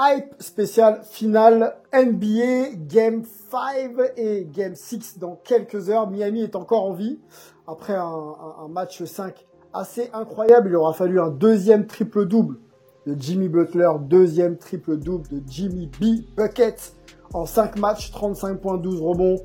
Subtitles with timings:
[0.00, 6.08] Hype spécial finale NBA Game 5 et Game 6 dans quelques heures.
[6.08, 7.18] Miami est encore en vie
[7.66, 9.34] après un, match 5
[9.74, 10.68] assez incroyable.
[10.68, 12.60] Il aura fallu un deuxième triple-double
[13.06, 16.22] de Jimmy Butler, deuxième triple-double de Jimmy B.
[16.36, 16.92] Bucket
[17.34, 19.40] en 5 matchs, 35 points, 12 rebonds,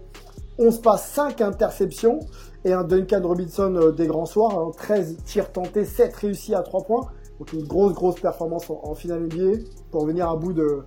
[0.59, 2.19] 11 passes, 5 interceptions
[2.63, 6.61] et un Duncan Robinson euh, des grands soirs, hein, 13 tirs tentés, 7 réussis à
[6.61, 7.07] 3 points.
[7.39, 9.63] Donc une grosse grosse performance en finale NBA
[9.93, 10.83] pour venir à bout de,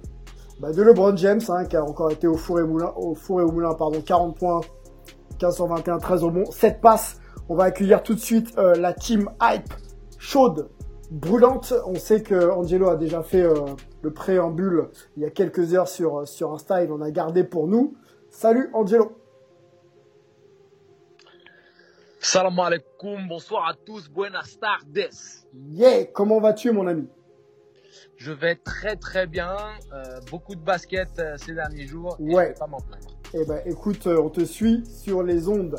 [0.59, 3.41] bah, de LeBron James hein, qui a encore été au four et moulin, au four
[3.41, 4.61] et au moulin pardon, 40 points,
[5.39, 7.21] 15 sur 21, 13 rebonds, 7 passes.
[7.49, 9.73] On va accueillir tout de suite euh, la team hype
[10.19, 10.71] chaude,
[11.13, 11.73] brûlante.
[11.87, 13.55] On sait que Angelo a déjà fait euh,
[14.03, 16.83] le préambule il y a quelques heures sur, euh, sur Insta.
[16.83, 17.95] Il en a gardé pour nous.
[18.31, 19.13] Salut Angelo.
[22.19, 25.09] Salam alaikum, bonsoir à tous, buenas tardes.
[25.71, 27.07] Yeah, comment vas-tu mon ami?
[28.17, 29.57] Je vais très très bien,
[29.93, 32.45] euh, beaucoup de basket euh, ces derniers jours, et Ouais.
[32.45, 33.07] je vais pas m'en plaindre.
[33.35, 35.77] Eh ben, écoute, euh, on te suit sur les ondes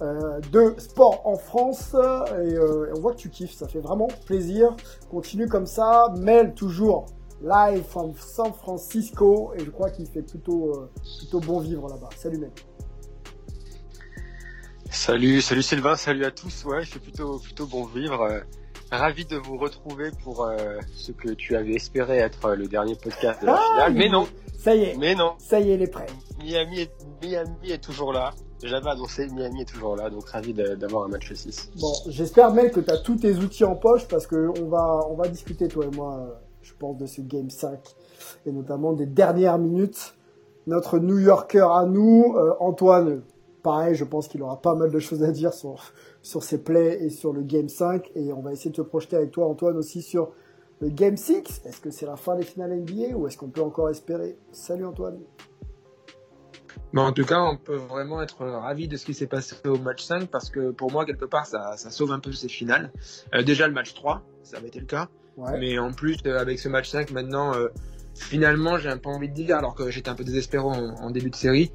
[0.00, 3.52] euh, de sport en France euh, et, euh, et on voit que tu kiffes.
[3.52, 4.76] Ça fait vraiment plaisir.
[5.10, 6.12] Continue comme ça.
[6.18, 7.06] Mel toujours
[7.42, 12.08] live from San Francisco et je crois qu'il fait plutôt euh, plutôt bon vivre là-bas.
[12.16, 12.50] Salut Mel.
[14.90, 16.64] Salut, salut Sylvain, salut à tous.
[16.64, 18.42] Ouais, je suis plutôt, plutôt bon vivre.
[18.90, 22.94] Ravi de vous retrouver pour euh, ce que tu avais espéré être euh, le dernier
[22.94, 23.94] podcast de la Ah, finale.
[23.94, 24.26] Mais non,
[24.58, 25.32] Ça y est, mais non.
[25.38, 26.06] ça y est, il est prêt.
[26.42, 26.90] Miami est,
[27.22, 28.30] Miami est toujours là.
[28.62, 31.70] J'avais annoncé, Miami est toujours là, donc ravi d'avoir un match 6.
[31.80, 35.06] Bon, j'espère Mel que tu as tous tes outils en poche parce que on va
[35.10, 36.32] on va discuter toi et moi, euh,
[36.62, 37.78] je pense de ce game 5
[38.46, 40.14] et notamment des dernières minutes.
[40.66, 43.22] Notre New Yorker à nous, euh, Antoine,
[43.62, 45.92] pareil, je pense qu'il aura pas mal de choses à dire sur
[46.22, 49.16] sur ses plays et sur le game 5 et on va essayer de te projeter
[49.16, 50.32] avec toi Antoine aussi sur
[50.80, 51.62] le game 6.
[51.64, 54.36] Est-ce que c'est la fin des finales NBA ou est-ce qu'on peut encore espérer?
[54.52, 55.18] Salut Antoine.
[56.92, 59.78] Mais en tout cas, on peut vraiment être ravi de ce qui s'est passé au
[59.78, 62.92] match 5 parce que pour moi, quelque part, ça, ça sauve un peu ces finales.
[63.34, 65.08] Euh, déjà, le match 3, ça avait été le cas.
[65.36, 65.58] Ouais.
[65.58, 67.68] Mais en plus, euh, avec ce match 5, maintenant, euh,
[68.14, 71.10] finalement, j'ai un peu envie de dire, alors que j'étais un peu désespéré en, en
[71.10, 71.72] début de série,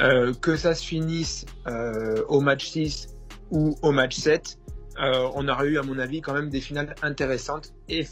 [0.00, 3.08] euh, que ça se finisse euh, au match 6
[3.50, 4.58] ou au match 7,
[5.02, 8.06] euh, on aurait eu, à mon avis, quand même des finales intéressantes et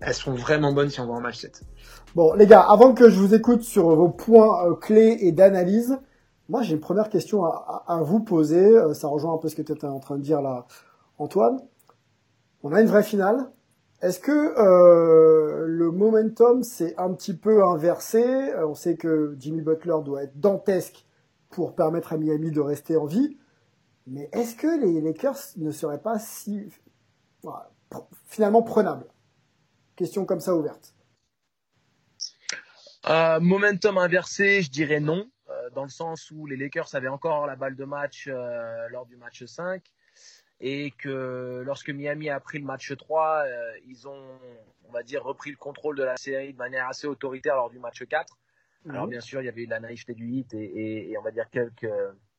[0.00, 1.62] elles seront vraiment bonnes si on va en match 7.
[2.14, 5.98] Bon, les gars, avant que je vous écoute sur vos points euh, clés et d'analyse,
[6.48, 8.64] moi j'ai une première question à, à- vous poser.
[8.76, 10.66] Euh, ça rejoint un peu ce que tu étais en train de dire là,
[11.18, 11.58] Antoine.
[12.62, 13.50] On a une vraie finale.
[14.00, 18.24] Est-ce que euh, le momentum s'est un petit peu inversé?
[18.64, 21.04] On sait que Jimmy Butler doit être dantesque
[21.50, 23.38] pour permettre à Miami de rester en vie.
[24.06, 26.68] Mais est-ce que les Lakers ne seraient pas si
[28.26, 29.06] finalement prenables?
[29.96, 30.94] Question comme ça ouverte.
[33.08, 37.46] Euh, momentum inversé, je dirais non, euh, dans le sens où les Lakers avaient encore
[37.46, 39.82] la balle de match euh, lors du match 5
[40.60, 44.38] et que lorsque Miami a pris le match 3, euh, ils ont,
[44.88, 47.78] on va dire, repris le contrôle de la série de manière assez autoritaire lors du
[47.78, 48.36] match 4.
[48.90, 51.22] Alors bien sûr, il y avait eu la naïveté du hit et, et, et on
[51.22, 51.92] va dire quelques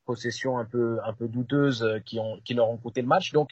[0.05, 3.31] possessions un peu un peu douteuses qui ont qui leur ont coûté le match.
[3.31, 3.49] Donc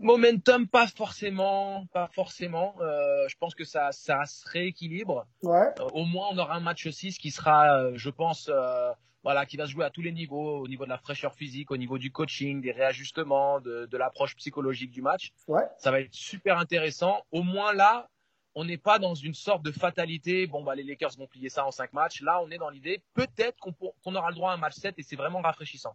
[0.00, 2.74] momentum pas forcément, pas forcément.
[2.80, 5.26] Euh, je pense que ça ça se rééquilibre.
[5.42, 5.72] Ouais.
[5.80, 8.90] Euh, au moins on aura un match 6 qui sera, euh, je pense, euh,
[9.22, 11.70] voilà, qui va se jouer à tous les niveaux, au niveau de la fraîcheur physique,
[11.70, 15.32] au niveau du coaching, des réajustements, de, de l'approche psychologique du match.
[15.48, 15.64] Ouais.
[15.78, 17.22] Ça va être super intéressant.
[17.32, 18.08] Au moins là,
[18.54, 20.46] on n'est pas dans une sorte de fatalité.
[20.46, 22.22] Bon, bah, les Lakers vont plier ça en cinq matchs.
[22.22, 25.02] Là, on est dans l'idée, peut-être qu'on aura le droit à un match 7 et
[25.02, 25.94] c'est vraiment rafraîchissant.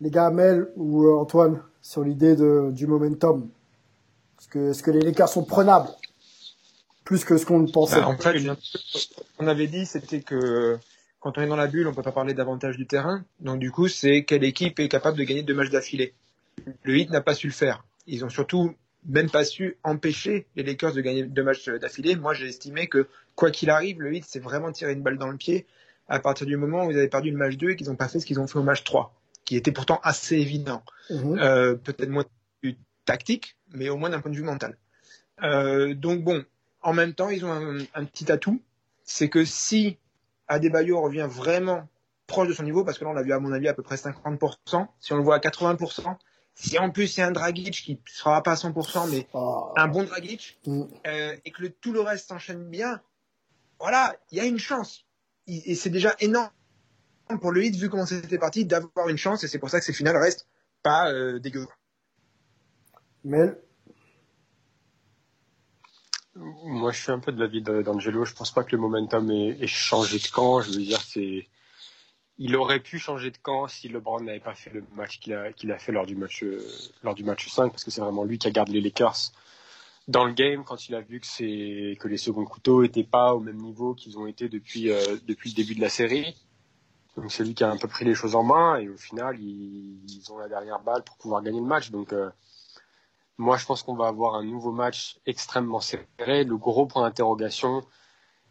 [0.00, 2.36] les gars, Mel ou euh, Antoine, sur l'idée
[2.72, 3.48] du momentum
[4.54, 5.88] Est-ce que, les Lakers sont prenables?
[7.04, 8.00] Plus que ce qu'on pensait.
[8.00, 8.36] Bah, en fait,
[9.38, 10.78] on avait dit c'était que
[11.20, 13.24] quand on est dans la bulle, on peut pas parler davantage du terrain.
[13.40, 16.14] Donc du coup, c'est quelle équipe est capable de gagner deux matchs d'affilée.
[16.82, 17.84] Le Heat n'a pas su le faire.
[18.06, 18.74] Ils ont surtout
[19.06, 22.16] même pas su empêcher les Lakers de gagner deux matchs d'affilée.
[22.16, 25.30] Moi, j'ai estimé que quoi qu'il arrive, le Heat s'est vraiment tiré une balle dans
[25.30, 25.66] le pied
[26.08, 28.08] à partir du moment où ils avaient perdu le match 2 et qu'ils n'ont pas
[28.08, 29.14] fait ce qu'ils ont fait au match 3,
[29.44, 30.82] qui était pourtant assez évident.
[31.10, 31.38] Mhm.
[31.38, 32.24] Euh, Peut-être moins
[33.04, 34.76] tactique, mais au moins d'un point de vue mental.
[35.42, 36.44] Euh, donc bon,
[36.80, 38.62] en même temps, ils ont un, un petit atout,
[39.04, 39.98] c'est que si
[40.48, 41.88] Adebayo revient vraiment
[42.26, 43.82] proche de son niveau, parce que là on l'a vu à mon avis à peu
[43.82, 46.16] près 50%, si on le voit à 80%,
[46.54, 49.26] si en plus il y a un Dragic qui ne sera pas à 100%, mais
[49.34, 49.72] Ah.
[49.76, 50.82] un bon Dragic, Mm.
[51.06, 53.00] euh, et que le- tout le reste s'enchaîne bien,
[53.80, 55.04] voilà, il y a une chance.
[55.46, 56.50] Et et c'est déjà énorme
[57.40, 59.84] pour le hit, vu comment c'était parti, d'avoir une chance, et c'est pour ça que
[59.84, 60.46] ces finales restent
[60.82, 61.66] pas euh, dégueu.
[63.24, 63.58] Mel,
[66.36, 68.24] Moi, je suis un peu de l'avis d'Angelo.
[68.24, 70.60] Je pense pas que le momentum ait, ait changé de camp.
[70.62, 71.46] Je veux dire, c'est,
[72.38, 75.78] il aurait pu changer de camp si LeBron n'avait pas fait le match qu'il a,
[75.78, 76.66] fait lors du match, euh,
[77.02, 79.32] lors du match 5, parce que c'est vraiment lui qui a gardé les Lakers
[80.08, 83.56] dans le game quand il a vu que les seconds couteaux étaient pas au même
[83.56, 86.36] niveau qu'ils ont été depuis, euh, depuis le début de la série.
[87.16, 89.40] Donc c'est lui qui a un peu pris les choses en main et au final
[89.40, 91.90] ils, ils ont la dernière balle pour pouvoir gagner le match.
[91.90, 92.28] Donc euh,
[93.38, 96.44] moi je pense qu'on va avoir un nouveau match extrêmement serré.
[96.44, 97.84] Le gros point d'interrogation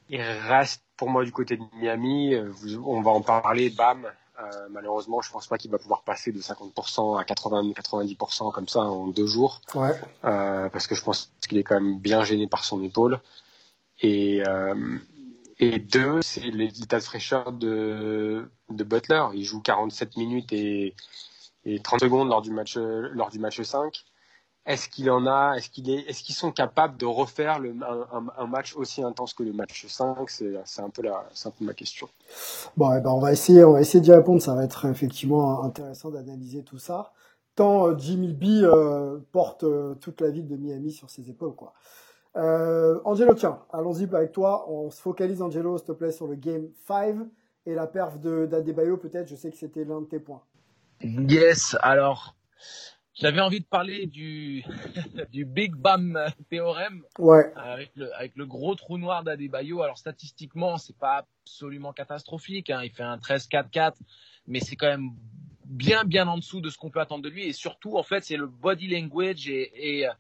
[0.10, 2.36] il reste pour moi du côté de Miami.
[2.36, 3.70] Euh, vous- on va en parler.
[3.70, 4.06] Bam.
[4.40, 8.80] Euh, malheureusement je pense pas qu'il va pouvoir passer de 50% à 80-90% comme ça
[8.80, 9.92] en deux jours ouais.
[10.26, 13.20] euh, parce que je pense qu'il est quand même bien gêné par son épaule.
[14.02, 14.98] Et, euh,
[15.60, 19.24] et deux, c'est l'état de fraîcheur de, de Butler.
[19.36, 20.96] Il joue 47 minutes et,
[21.66, 24.04] et 30 secondes lors du match, lors du match 5.
[24.66, 27.76] Est-ce qu'il en a Est-ce qu'il est Est-ce qu'ils sont capables de refaire le,
[28.38, 31.66] un, match aussi intense que le match 5 C'est un peu la, c'est un peu
[31.66, 32.08] ma question.
[32.78, 34.42] Bon, eh ben, on va essayer, on va essayer d'y répondre.
[34.42, 37.12] Ça va être effectivement intéressant d'analyser tout ça.
[37.56, 41.56] Tant euh, Jimmy B euh, porte euh, toute la ville de Miami sur ses épaules,
[41.56, 41.74] quoi.
[42.36, 44.66] Euh, Angelo, tiens, allons-y avec toi.
[44.70, 47.18] On se focalise, Angelo, s'il te plaît, sur le game 5
[47.66, 49.28] et la perf de d'Adebayo, peut-être.
[49.28, 50.42] Je sais que c'était l'un de tes points.
[51.02, 52.36] Yes, alors
[53.16, 54.64] j'avais envie de parler du,
[55.32, 56.20] du Big Bam
[56.50, 59.82] théorème Ouais, avec le, avec le gros trou noir d'Adebayo.
[59.82, 62.70] Alors statistiquement, c'est pas absolument catastrophique.
[62.70, 62.82] Hein.
[62.84, 63.94] Il fait un 13-4-4,
[64.48, 65.12] mais c'est quand même
[65.66, 67.46] bien bien en dessous de ce qu'on peut attendre de lui.
[67.46, 70.12] Et surtout, en fait, c'est le body language et, et, euh,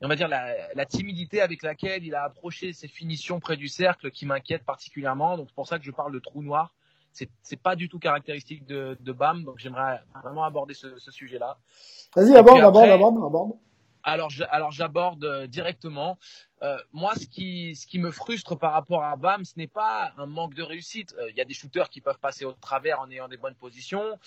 [0.00, 3.68] on va dire la, la timidité avec laquelle il a approché ses finitions près du
[3.68, 5.36] cercle qui m'inquiète particulièrement.
[5.36, 6.74] Donc c'est pour ça que je parle de trou noir.
[7.12, 9.44] C'est pas du tout caractéristique de, de Bam.
[9.44, 11.58] Donc j'aimerais vraiment aborder ce, ce sujet-là.
[12.16, 13.52] vas-y, aborde, aborde, aborde, aborde.
[14.04, 16.18] Alors, je- alors j'aborde euh, directement.
[16.62, 20.12] Euh, moi, ce qui, ce qui me frustre par rapport à Bam, ce n'est pas
[20.18, 21.14] un manque de réussite.
[21.20, 23.54] Euh, Il y a des shooters qui peuvent passer au travers en ayant des bonnes
[23.54, 24.18] positions.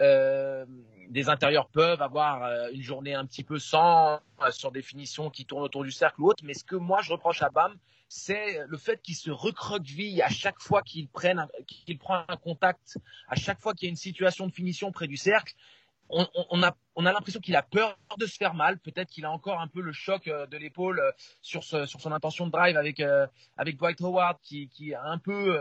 [0.00, 0.64] Euh,
[1.10, 4.18] des intérieurs peuvent avoir une journée un petit peu sans
[4.50, 6.42] sur des finitions qui tournent autour du cercle ou autre.
[6.44, 7.76] Mais ce que moi je reproche à Bam,
[8.12, 12.98] c'est le fait qu'il se recroqueville à chaque fois qu'il prend un contact,
[13.28, 15.54] à chaque fois qu'il y a une situation de finition près du cercle
[16.10, 18.78] on, a, on a l'impression qu'il a peur de se faire mal.
[18.78, 21.10] Peut-être qu'il a encore un peu le choc euh, de l'épaule euh,
[21.40, 23.26] sur, son intention de drive avec, euh,
[23.56, 25.60] avec Dwight Howard qui, a un peu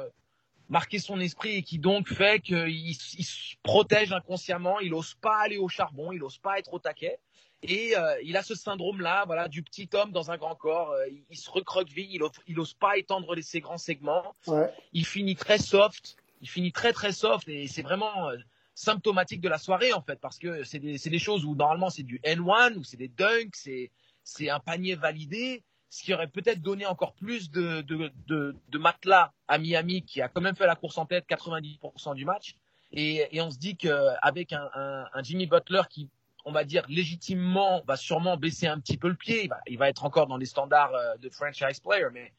[0.70, 4.80] marqué son esprit et qui donc fait qu'il il se protège inconsciemment.
[4.80, 7.20] Il n'ose pas aller au charbon, il n'ose pas être au taquet.
[7.62, 10.92] Et euh, il a ce syndrome-là, voilà, du petit homme dans un grand corps.
[10.92, 14.34] Euh, il, il se recroqueville, il n'ose il ose pas étendre les- ses grands segments
[14.48, 14.74] Ouais.
[14.94, 18.38] il finit très soft, il finit très très soft et c'est vraiment euh,
[18.76, 22.04] symptomatique de la soirée en fait parce que c'est des, des choses où normalement c'est
[22.04, 23.92] du N1 ou c'est des dunks, c'est
[24.24, 28.78] c'est un panier validé, ce qui aurait peut-être donné encore plus de, de, de, de
[28.78, 32.56] matelas à Miami qui a quand même fait la course en tête 90% du match
[32.94, 36.08] et, et on se dit qu'avec un, un, un Jimmy Butler qui
[36.50, 39.82] on va dire légitimement va sûrement baisser un petit peu le pied, il va, il
[39.84, 42.34] être encore dans les standards euh, de franchise player mais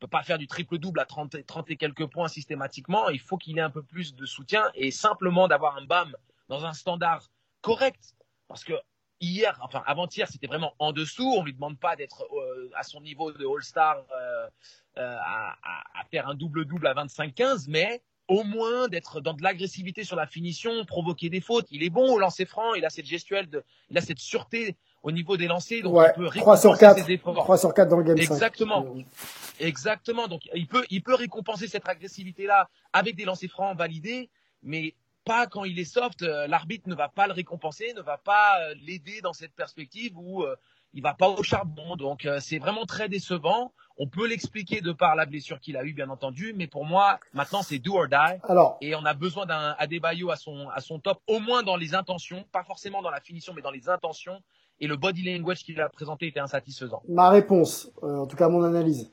[0.00, 3.10] peut pas faire du triple-double à 30, et- 30 et quelques points systématiquement.
[3.10, 6.16] Il faut qu'il ait un peu plus de soutien et simplement d'avoir un BAM
[6.48, 7.22] dans un standard
[7.60, 8.14] correct.
[8.48, 8.72] Parce que
[9.20, 11.30] hier, enfin avant-hier, c'était vraiment en dessous.
[11.36, 14.48] On lui demande pas d'être euh, à son niveau de All-Star euh,
[14.96, 20.04] à, à- à faire un double-double à 25-15, mais au moins d'être dans de l'agressivité
[20.04, 21.66] sur la finition, provoquer des fautes.
[21.72, 24.76] Il est bon au lancer franc, il a cette gestuelle, de, il a cette sûreté
[25.02, 27.06] au niveau des lancers, donc Ouais, il peut 3 sur récompenser 4.
[27.06, 27.34] ses efforts.
[27.34, 28.22] 3 sur 4 dans le game 5.
[28.22, 28.86] Exactement.
[29.58, 30.28] Exactement.
[30.28, 34.30] Donc, il peut, il peut récompenser cette agressivité-là avec des lancers francs validés,
[34.62, 34.94] mais
[35.24, 36.22] pas quand il est soft.
[36.22, 40.16] Euh, L'arbitre ne va pas le récompenser, ne va pas euh, l'aider dans cette perspective
[40.16, 40.54] où euh,
[40.94, 41.96] il va pas au charbon.
[41.96, 43.72] Donc euh, c'est vraiment très décevant.
[44.02, 47.18] On peut l'expliquer de par la blessure qu'il a eue, bien entendu, mais pour moi,
[47.34, 48.40] maintenant c'est do or die.
[48.44, 51.76] Alors, Et on a besoin d'un Adebayo à son, à son top, au moins dans
[51.76, 54.40] les intentions, pas forcément dans la finition, mais dans les intentions.
[54.80, 57.02] Et le body language qu'il a présenté était insatisfaisant.
[57.08, 59.12] ma réponse, euh, en tout cas mon analyse,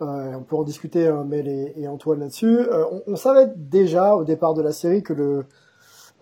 [0.00, 2.58] euh, on peut en discuter euh, Mel et, et Antoine là-dessus.
[2.60, 5.46] Euh, on, on savait déjà au départ de la série que le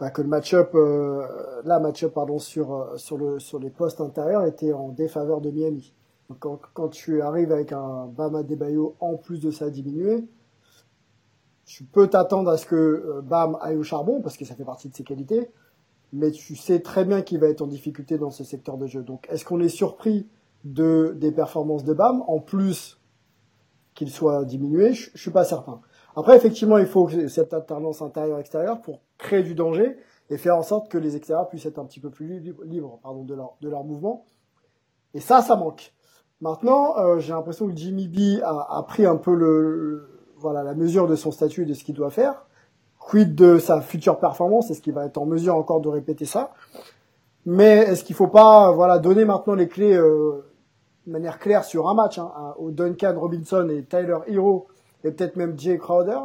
[0.01, 1.27] bah, que le match-up, euh,
[1.65, 5.51] la match-up pardon sur euh, sur le sur les postes intérieurs était en défaveur de
[5.51, 5.95] Miami.
[6.29, 10.27] Donc quand, quand tu arrives avec un Bam Adebayo en plus de ça diminué,
[11.65, 14.65] tu peux t'attendre à ce que euh, Bam aille au charbon parce que ça fait
[14.65, 15.51] partie de ses qualités,
[16.13, 19.03] mais tu sais très bien qu'il va être en difficulté dans ce secteur de jeu.
[19.03, 20.27] Donc est-ce qu'on est surpris
[20.65, 23.01] de des performances de Bam en plus
[23.95, 24.93] qu'il soit diminué?
[24.93, 25.81] Je, je suis pas certain.
[26.17, 29.97] Après effectivement il faut cette alternance intérieure-extérieure pour créer du danger
[30.31, 33.25] et faire en sorte que les extérieurs puissent être un petit peu plus libres, pardon,
[33.25, 34.27] de leur de leur mouvement.
[35.13, 35.93] Et ça ça manque.
[36.41, 40.75] Maintenant euh, j'ai l'impression que Jimmy B a, a pris un peu le, voilà la
[40.75, 42.47] mesure de son statut et de ce qu'il doit faire.
[42.99, 44.71] Quid de sa future performance?
[44.71, 46.53] Est-ce qu'il va être en mesure encore de répéter ça?
[47.47, 50.45] Mais est-ce qu'il faut pas voilà donner maintenant les clés euh,
[51.07, 54.69] de manière claire sur un match hein, au Duncan Robinson et Tyler Hero
[55.05, 56.19] et peut-être même Jay Crowder,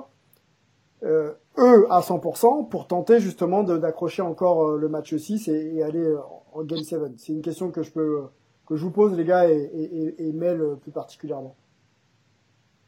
[1.03, 5.83] euh, eux à 100% pour tenter justement d'accrocher encore euh, le match 6 et, et
[5.83, 6.19] aller euh,
[6.53, 8.27] en Game 7 C'est une question que je peux euh,
[8.65, 9.83] que je vous pose les gars et, et,
[10.23, 11.55] et- et Mel plus particulièrement.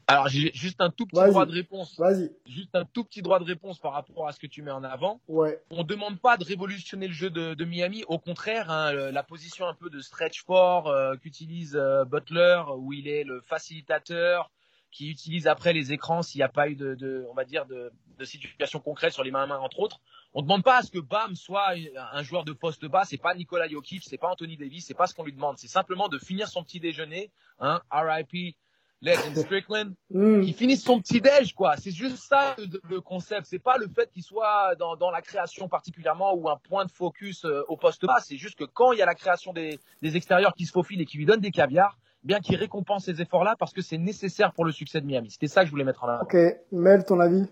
[0.08, 1.98] Alors j'ai juste un tout petit droit de réponse.
[1.98, 2.32] Vas-y.
[2.46, 4.84] Juste un tout petit droit de réponse par rapport à ce que tu mets en
[4.84, 5.22] avant.
[5.30, 5.62] Ouais.
[5.72, 9.66] On demande pas de révolutionner le jeu de, de Miami, au contraire, hein, la position
[9.68, 14.52] un peu de stretch fort euh, qu'utilise euh, Butler, où il est le facilitateur,
[14.92, 17.66] qui utilise après les écrans s'il n'y a pas eu de, de, on va dire,
[17.66, 20.00] de, de situation concrète sur les mains à main entre autres.
[20.34, 21.74] On demande pas à ce que Bam soit
[22.14, 25.08] un joueur de poste bas, c'est pas Nikola Jokic, c'est pas Anthony Davis, c'est pas
[25.08, 28.56] ce qu'on lui demande, c'est simplement de finir son petit déjeuner, hein, R.I.P.
[29.02, 30.42] Legend Strickland, Hmm.
[30.42, 31.76] qu'il finisse son petit déj quoi.
[31.78, 33.48] C'est juste ça le, le concept.
[33.48, 36.92] C'est pas le fait qu'il soit dans, dans la création particulièrement ou un point de
[36.92, 38.20] focus euh, au poste bas.
[38.20, 41.02] C'est juste que quand il y a la création des, des extérieurs qui se faufilent
[41.02, 44.54] et qui lui donnent des caviars, bien qu'il récompense ces efforts-là parce que c'est nécessaire
[44.54, 45.32] pour le succès de Miami.
[45.32, 46.22] C'était ça que je voulais mettre en avant.
[46.24, 46.38] Ok.
[46.72, 47.48] Mel, ton avis?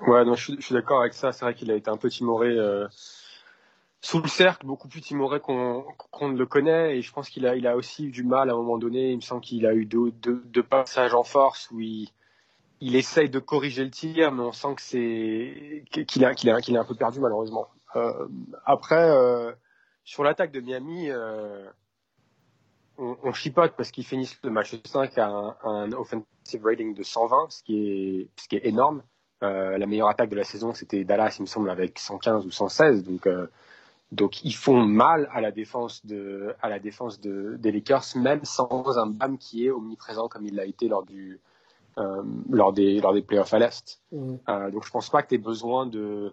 [0.00, 1.32] Ouais, non, je suis, suis d'accord avec ça.
[1.32, 2.86] C'est vrai qu'il a été un peu timoré euh,
[4.00, 5.84] sous le cercle, beaucoup plus timoré qu'on
[6.22, 6.98] ne le connaît.
[6.98, 9.12] Et je pense qu'il a, il a aussi eu du mal à un moment donné.
[9.12, 12.10] Il me semble qu'il a eu deux, deux, passages en force où il,
[12.80, 16.80] il essaye de corriger le tir, mais on sent que c'est qu'il a, qu'il a,
[16.80, 17.68] un peu perdu malheureusement.
[17.96, 18.28] Euh,
[18.66, 19.52] après, euh,
[20.04, 21.10] sur l'attaque de Miami,
[22.98, 27.50] on, chipote parce qu'ils finissent le match 5 à un, un offensive rating de 120,
[27.50, 29.02] ce qui est, ce qui est énorme.
[29.42, 32.50] Euh, la meilleure attaque de la saison, c'était Dallas, il me semble, avec 115 ou
[32.50, 33.04] 116.
[33.04, 33.46] Donc, euh,
[34.12, 38.44] donc ils font mal à la défense de, à la défense de, des Lakers, même
[38.44, 41.40] sans un Bam qui est omniprésent comme il l'a été lors du,
[41.98, 44.00] euh, lors des, lors des playoffs à l'est.
[44.14, 46.32] Euh, donc je pense pas que tu aies besoin de,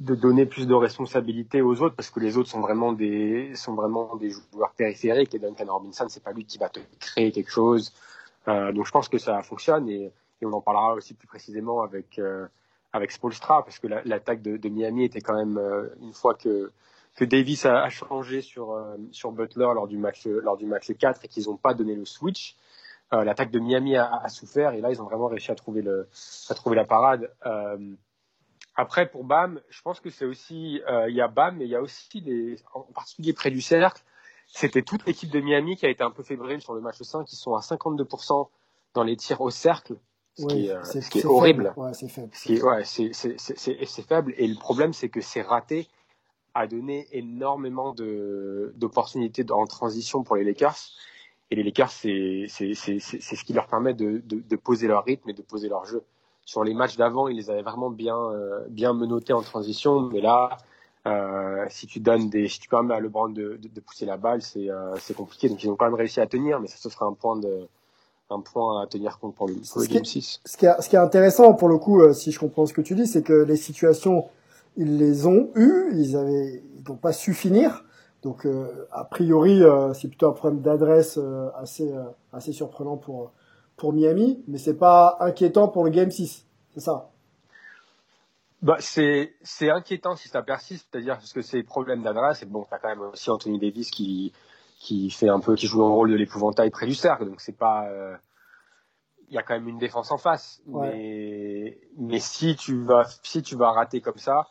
[0.00, 3.74] de donner plus de responsabilité aux autres parce que les autres sont vraiment des, sont
[3.74, 7.50] vraiment des joueurs périphériques et Duncan Robinson, c'est pas lui qui va te créer quelque
[7.50, 7.92] chose.
[8.46, 10.12] Donc je pense que ça fonctionne et,
[10.46, 12.46] on en parlera aussi plus précisément avec, euh,
[12.92, 16.72] avec Spolstra parce que la- l'attaque de, Miami était quand même, euh, une fois que,
[17.16, 21.24] que Davis a, changé sur, euh, sur Butler lors du match, lors du match 4
[21.24, 22.56] et qu'ils n'ont pas donné le switch,
[23.12, 26.08] l'attaque de Miami a, souffert et là ils ont vraiment réussi à trouver le
[26.48, 27.30] à trouver la parade.
[28.74, 31.76] Après pour Bam, je pense que c'est aussi il y a Bam mais il y
[31.76, 34.02] a aussi des en particulier près du cercle,
[34.48, 37.24] c'était toute l'équipe de Miami qui a été un peu fébrile sur le match 5
[37.24, 38.48] qui sont à 52%
[38.94, 39.96] dans les tirs au cercle,
[40.36, 41.64] ce qui Oui, est, euh, c'est ce qui est c'est horrible.
[41.74, 41.80] faible.
[41.80, 42.30] Ouais, c'est faible.
[42.34, 44.34] Ce ouais.
[44.36, 45.88] Et le problème, c'est que c'est raté
[46.54, 50.76] a donné énormément d'opportunités en transition pour les Lakers.
[51.50, 55.32] Et les Lakers, c'est ce qui leur permet de, de de poser leur rythme et
[55.34, 56.02] de poser leur jeu.
[56.44, 60.02] Sur les matchs d'avant, ils les avaient vraiment bien euh, bien menottés en transition.
[60.02, 60.56] Mais là,
[61.06, 64.42] euh, si tu donnes des, si tu permets à LeBron de, de, pousser la balle,
[64.42, 65.48] c'est euh, c'est compliqué.
[65.48, 67.68] Donc ils ont quand même réussi à tenir, mais ça ce sera un point de
[68.34, 70.40] un point à tenir compte pour le, pour game 6.
[70.44, 72.72] Ce qui, est, ce qui est intéressant pour le coup, euh, si je comprends ce
[72.72, 74.28] que tu dis, c'est que les situations,
[74.76, 77.84] ils les ont eues, ils avaient, ils n'ont pas su finir.
[78.24, 82.96] Donc euh, a priori, euh, c'est plutôt un problème d'adresse euh, assez euh, assez surprenant
[82.96, 83.32] pour
[83.76, 87.10] pour Miami, mais c'est pas inquiétant pour le Game 6, c'est ça?
[88.62, 92.64] Bah, c'est c'est inquiétant si ça persiste, c'est-à-dire parce que c'est problème d'adresse et bon,
[92.70, 94.32] t'as quand même aussi Anthony Davis qui
[94.84, 97.56] qui fait un peu qui joue le rôle de l'épouvantail près du cercle, donc c'est
[97.56, 98.14] pas euh,
[99.28, 100.90] il y a quand même une défense en face, Ouais.
[100.92, 104.46] mais mais si tu vas si tu vas rater comme ça,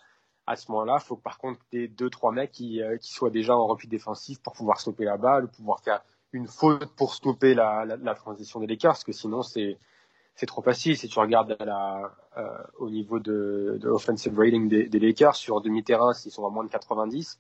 [0.47, 3.29] à ce moment-là, il faut par contre des deux trois mecs qui, euh, qui soient
[3.29, 7.53] déjà en repli défensif pour pouvoir stopper la balle, pouvoir faire une faute pour stopper
[7.53, 9.77] la, la, la transition des Lakers, parce que sinon c'est
[10.35, 10.97] c'est trop facile.
[10.97, 15.61] Si tu regardes la, euh, au niveau de, de offensive rating des, des Lakers sur
[15.61, 17.37] demi-terrain, s'ils sont à moins de 90,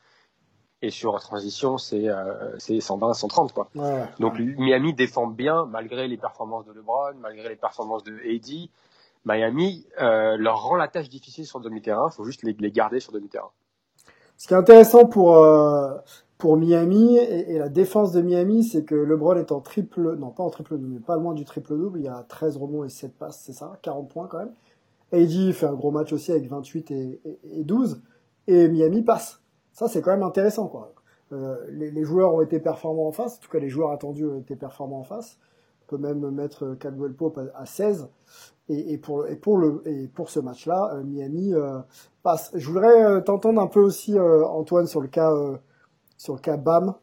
[0.83, 3.69] et sur transition, c'est euh, c'est 120, 130 quoi.
[3.73, 4.37] Ouais, Donc.
[4.37, 8.69] Miami défend bien malgré les performances de LeBron, malgré les performances de AD.
[9.25, 12.09] Miami euh, leur rend la tâche difficile sur demi-terrain.
[12.11, 13.51] Il faut juste les, les garder sur demi-terrain.
[14.35, 15.93] Ce qui est intéressant pour euh,
[16.37, 20.31] pour Miami et, et la défense de Miami, c'est que LeBron est en triple, non
[20.31, 21.99] pas en triple double, mais pas loin du triple double.
[21.99, 24.53] Il y a 13 rebonds et 7 passes, c'est ça, 40 points quand même.
[25.13, 28.01] AD fait un gros match aussi avec 28 et, et, et 12,
[28.47, 29.42] et Miami passe.
[29.73, 30.93] Ça c'est quand même intéressant quoi.
[31.33, 34.25] Euh, les, les joueurs ont été performants en face, en tout cas les joueurs attendus
[34.25, 35.37] ont été performants en face.
[35.83, 38.07] On peut même mettre Caldwell Pope à, à 16.
[38.69, 41.79] Et, et, pour, et, pour, le, et pour ce match-là, euh, Miami euh,
[42.23, 42.51] passe.
[42.55, 45.57] Je voudrais euh, t'entendre un peu aussi, euh, Antoine, sur le cas, euh,
[46.17, 46.95] sur le cas BAM,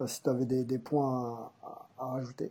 [0.00, 2.50] euh, si tu avais des, des points à, à, rajouter.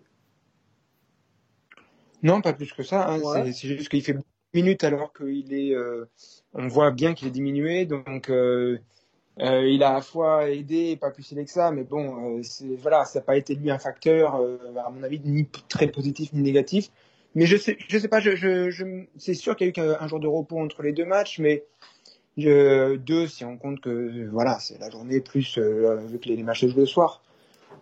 [2.23, 3.07] Non, pas plus que ça.
[3.09, 3.19] Hein.
[3.21, 3.51] Ouais.
[3.51, 4.15] C'est- juste qu'il fait
[4.53, 5.73] minutes alors qu'il est.
[5.73, 6.05] euh,
[6.53, 8.29] on voit bien qu'il est diminué, donc
[9.39, 11.71] euh, il a à la fois aidé pas plus aidé que ça.
[11.71, 12.41] Mais bon, euh,
[12.79, 16.33] voilà, ça n'a pas été lui un facteur, euh, à mon avis, ni très positif
[16.33, 16.89] ni négatif.
[17.33, 18.19] Mais je sais, je sais pas.
[18.19, 20.83] Je, je, je c'est sûr qu'il y a eu qu'un un jour de repos entre
[20.83, 21.63] les deux matchs, mais
[22.38, 26.43] deux si on compte que voilà, c'est la journée plus euh, vu que les, les
[26.43, 27.21] matchs jouent le soir.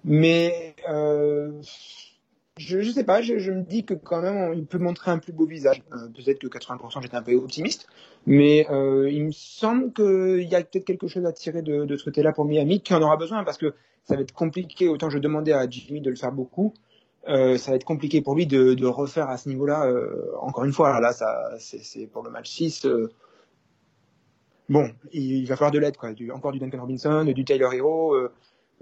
[0.03, 1.51] Mais euh,
[2.60, 5.32] je, je sais pas, je, me dis que quand même il peut montrer un plus
[5.32, 5.82] beau visage.
[5.94, 7.88] Euh, peut-être que 80% j'étais un peu optimiste,
[8.28, 12.04] mais euh, il me semble qu'il y a peut-être quelque chose à tirer de, ce
[12.04, 13.74] côté-là pour Miami, qui en aura besoin parce que
[14.04, 14.89] ça va être compliqué.
[14.89, 16.74] Autant je demandais à Jimmy de le faire beaucoup,
[17.30, 19.89] euh, ça va être compliqué pour lui de, refaire à ce niveau-là.
[20.42, 22.86] encore une fois, là, ça, c'est pour le match 6.
[22.86, 23.10] euh,
[24.68, 26.10] bon, il, va falloir de l'aide, quoi.
[26.34, 28.16] Encore du Duncan Robinson, du Taylor Hero.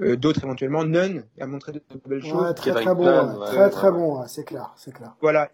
[0.01, 0.83] Euh, d'autres éventuellement.
[0.83, 2.41] Nunn a montré de, belles choses.
[2.41, 5.15] Ouais, très très bon, Durant, ouais, ouais, très très bon, ouais, c'est clair, c'est clair.
[5.21, 5.49] Voilà,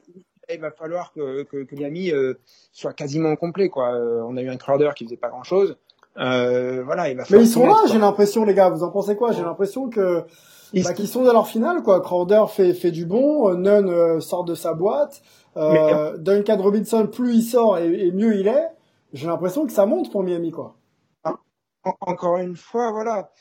[0.54, 2.34] il va falloir que, que, que Miami euh,
[2.72, 3.70] soit quasiment complet.
[3.70, 3.94] Quoi.
[3.94, 5.78] Euh, on a eu un Crowder qui faisait pas grand-chose.
[6.18, 8.70] Euh, voilà, il va Mais ils sont là, j'ai l'impression, les gars.
[8.70, 9.32] Vous en pensez quoi?
[9.32, 10.24] J'ai l'impression que
[10.74, 12.02] Ils- bah, qu'ils sont dans leur finale, quoi.
[12.02, 15.22] Crowder fait fait du bon, euh, Nunn euh, sort de sa boîte,
[15.58, 18.68] euh, Duncan Robinson, plus il sort et, et mieux il est.
[19.14, 20.76] J'ai l'impression que ça monte pour Miami, quoi.
[21.86, 23.32] en- encore une fois, voilà,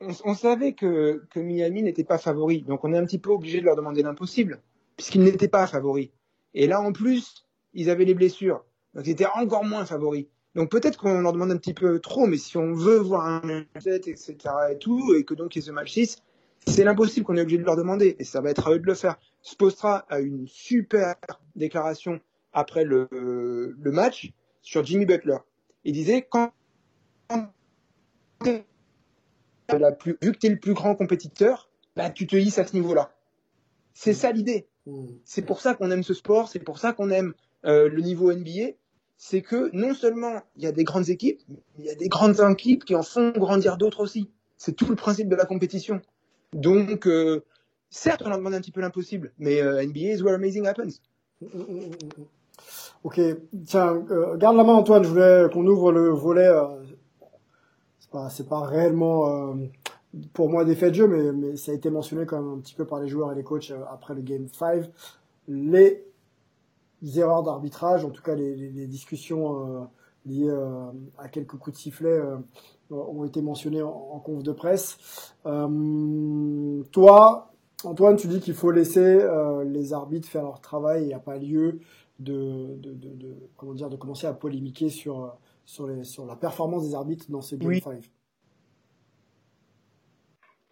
[0.00, 3.64] on, savait que, Miami n'était pas favori, donc on est un petit peu obligé de
[3.64, 4.60] leur demander l'impossible,
[4.96, 6.10] puisqu'ils n'étaient pas favoris.
[6.54, 10.26] Et là, en plus, ils avaient les blessures, donc ils étaient encore moins favoris.
[10.54, 13.64] Donc peut-être qu'on leur demande un petit peu trop, mais si on veut voir un
[13.78, 14.36] 7, etc.
[14.70, 16.22] et tout, et que donc il y ait ce match 6,
[16.66, 18.86] c'est l'impossible qu'on est obligé de leur demander, et ça va être à eux de
[18.86, 19.18] le faire.
[19.42, 21.14] Spostra a une super
[21.54, 22.20] déclaration
[22.52, 24.32] après le, le match
[24.62, 25.38] sur Jimmy Butler.
[25.84, 26.52] Il disait quand
[29.72, 32.66] la plus, vu que tu es le plus grand compétiteur, bah, tu te hisses à
[32.66, 33.10] ce niveau-là.
[33.94, 34.66] C'est ça l'idée.
[34.86, 35.06] Mm.
[35.24, 38.32] C'est pour ça qu'on aime ce sport, c'est pour ça qu'on aime euh, le niveau
[38.32, 38.72] NBA.
[39.18, 42.08] C'est que non seulement il y a des grandes équipes, mais il y a des
[42.08, 44.30] grandes équipes qui en font grandir d'autres aussi.
[44.58, 46.02] C'est tout le principe de la compétition.
[46.52, 47.42] Donc, euh,
[47.88, 51.00] certes, on leur demande un petit peu l'impossible, mais euh, NBA is where amazing happens.
[53.04, 53.20] Ok,
[53.66, 54.04] tiens,
[54.36, 56.48] garde la main Antoine, je voulais qu'on ouvre le volet.
[58.16, 59.54] Euh, c'est pas, réellement euh,
[60.32, 62.74] pour moi des faits de jeu, mais, ça a été mentionné quand même un petit
[62.74, 64.90] peu par les joueurs et les coachs euh, après le Game 5.
[65.48, 66.02] Les
[67.16, 69.80] erreurs d'arbitrage, en tout cas les, discussions euh,
[70.24, 70.52] liées
[71.18, 72.20] à quelques coups de sifflet
[72.90, 74.98] ont été mentionnées en, conf de presse.
[75.44, 77.52] Toi,
[77.84, 79.24] Antoine, tu dis qu'il faut laisser
[79.66, 81.78] les arbitres faire leur travail, il n'y a pas lieu
[82.18, 82.76] de,
[83.56, 87.42] comment dire, de commencer à polémiquer sur, sur, les, sur la performance des arbitres dans
[87.42, 87.80] ce Game Oui.
[87.80, 88.10] 5.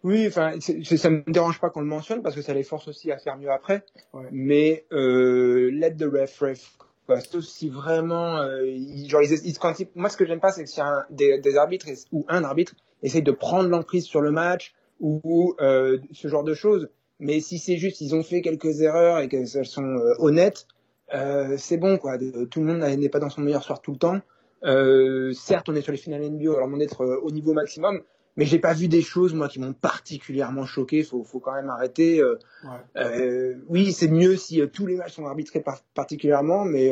[0.03, 3.11] Oui, enfin, ça me dérange pas qu'on le mentionne parce que ça les force aussi
[3.11, 3.83] à faire mieux après.
[4.13, 4.27] Ouais.
[4.31, 6.77] Mais euh, let the ref ref.
[7.07, 7.19] Quoi.
[7.21, 10.51] Sauf si vraiment, euh, ils- genre, ils, ils- quand ils- moi, ce que j'aime pas,
[10.51, 14.21] c'est que si un, des, des arbitres ou un arbitre essaye de prendre l'emprise sur
[14.21, 16.89] le match ou euh, ce genre de choses.
[17.19, 20.67] Mais si c'est juste, ils ont fait quelques erreurs et qu'elles sont euh, honnêtes,
[21.15, 22.17] euh, c'est bon, quoi.
[22.51, 24.19] Tout le monde n'est pas dans son meilleur soir tout le temps.
[24.63, 27.53] Euh, certes, on est sur les finales NBA, on leur demande d'être euh, au niveau
[27.53, 28.01] maximum,
[28.37, 31.03] mais j'ai pas vu des choses moi qui m'ont particulièrement choqué.
[31.03, 32.19] Faut, faut quand même arrêter.
[32.21, 33.01] euh, Ouais.
[33.03, 36.91] euh, oui, c'est mieux si euh, tous les matchs sont arbitrés par- particulièrement, mais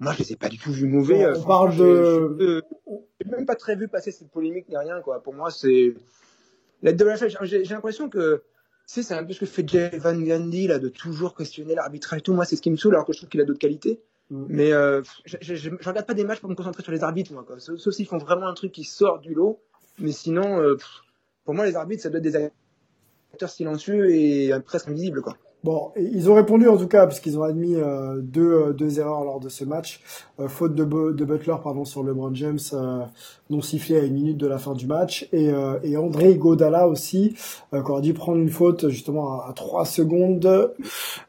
[0.00, 1.24] moi je les ai pas du tout vus mauvais.
[1.36, 2.02] On parle de-
[2.38, 5.22] j'ai- même pas très vu passer cette polémique ni rien quoi.
[5.22, 5.94] Pour moi, c'est
[6.82, 7.04] la de
[7.42, 8.42] J'ai j'ai l'impression que
[8.86, 11.74] tu sais, c'est un peu ce que fait Jeff Van Gundy là, de toujours questionner
[11.74, 12.32] l'arbitrage et tout.
[12.32, 14.00] Moi, c'est ce qui me saoule, alors que je trouve qu'il a d'autres qualités.
[14.30, 14.44] Mm.
[14.48, 17.44] Mais euh, je, regarde pas des matchs pour me concentrer sur les arbitres, moi.
[17.46, 17.58] Quoi.
[17.58, 19.60] Sauf s'ils font vraiment un truc qui sort du lot.
[19.98, 20.76] Mais sinon, euh,
[21.44, 22.50] pour moi, les arbitres, ça doit être des
[23.32, 25.36] acteurs silencieux et presque invisibles, quoi.
[25.64, 29.24] Bon, ils ont répondu en tout cas puisqu'ils ont admis euh, deux, euh, deux erreurs
[29.24, 30.00] lors de ce match.
[30.38, 32.58] Euh, faute de, de, Butler pardon sur LeBron James
[33.50, 35.50] non sifflé à une minute de la fin du match et,
[35.82, 37.34] et André Godala aussi
[37.72, 40.72] qui aurait dû prendre une faute justement à, trois secondes.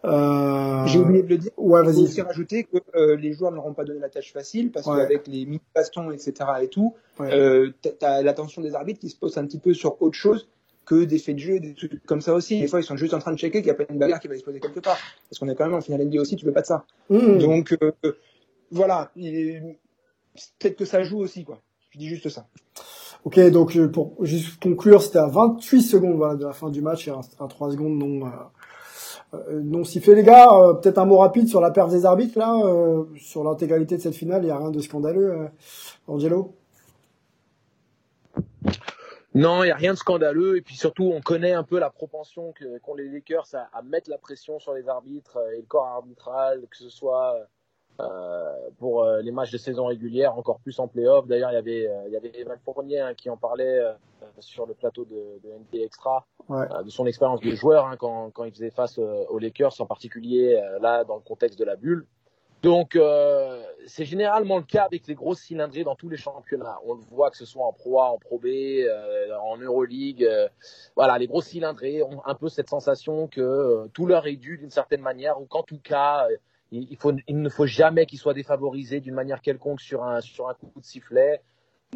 [0.04, 1.52] J'ai oublié de le dire.
[1.58, 2.04] Ouais, vas-y.
[2.04, 6.12] aussi rajouter que les joueurs n'auront pas donné la tâche facile parce qu'avec les mini-bastons
[6.12, 7.74] etc et tout, ouais.
[8.00, 10.48] t'as l'attention des arbitres qui se pose un petit peu sur autre chose
[10.90, 12.60] que des faits de jeu, des trucs comme ça aussi.
[12.60, 14.20] Des fois, ils sont juste en train de checker qu'il n'y a pas une bagarre
[14.20, 14.98] qui va exploser quelque part.
[15.30, 16.84] Parce qu'on est quand même en finale NBA aussi, tu veux pas de ça.
[17.12, 17.38] Mmh.
[17.38, 17.92] Donc, euh,
[18.72, 19.12] voilà.
[19.16, 21.62] Peut-être que ça joue aussi, quoi.
[21.92, 22.48] Je dis juste ça.
[23.24, 26.82] Ok, donc euh, pour juste conclure, c'était à 28 secondes voilà, de la fin du
[26.82, 28.32] match, reste à 3 secondes non,
[29.36, 30.16] euh, non sifflé.
[30.16, 30.48] Les gars,
[30.82, 32.56] peut-être un mot rapide sur la perte des arbitres, là,
[33.18, 35.50] sur l'intégralité de cette finale, il n'y a rien de scandaleux,
[36.08, 36.56] Angelo?
[39.36, 40.58] Non, il n'y a rien de scandaleux.
[40.58, 44.10] Et puis surtout, on connaît un peu la propension qu'ont les Lakers à, à, mettre
[44.10, 47.48] la pression sur les arbitres euh, et le corps arbitral, que ce soit
[48.00, 51.28] euh, pour euh, les matchs de saison régulière, encore plus en playoff.
[51.28, 53.82] D'ailleurs, il y avait, euh, il y avait Evan Fournier hein, qui en parlait
[54.40, 56.66] sur le plateau de, de NBA Extra, ouais.
[56.86, 60.62] de son expérience de joueur hein, quand, quand il faisait face aux Lakers, en particulier
[60.80, 62.06] là dans le contexte de la bulle.
[62.62, 66.78] Donc, euh, c'est généralement le cas avec les grosses cylindrées dans tous les championnats.
[66.86, 70.24] On le voit que ce soit en Pro A, en Pro B, euh, en Euroleague.
[70.24, 70.48] Euh,
[70.96, 74.58] voilà, les grosses cylindrées ont un peu cette sensation que euh, tout leur est dû
[74.58, 76.28] d'une certaine manière, ou qu'en tout cas,
[76.72, 80.54] il, faut, il ne faut jamais qu'ils soient défavorisés d'une manière quelconque sur un, sur
[80.60, 81.42] coup de sifflet.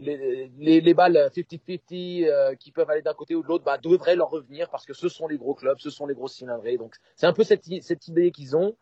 [0.01, 4.15] Les, les, les balles 50-50 qui peuvent aller d'un côté ou de l'autre bah, devraient
[4.15, 6.77] leur revenir parce que ce sont les gros clubs, ce sont les grosses cylindrées.
[6.77, 8.75] Donc, c'est un peu cette idée qu'ils ont.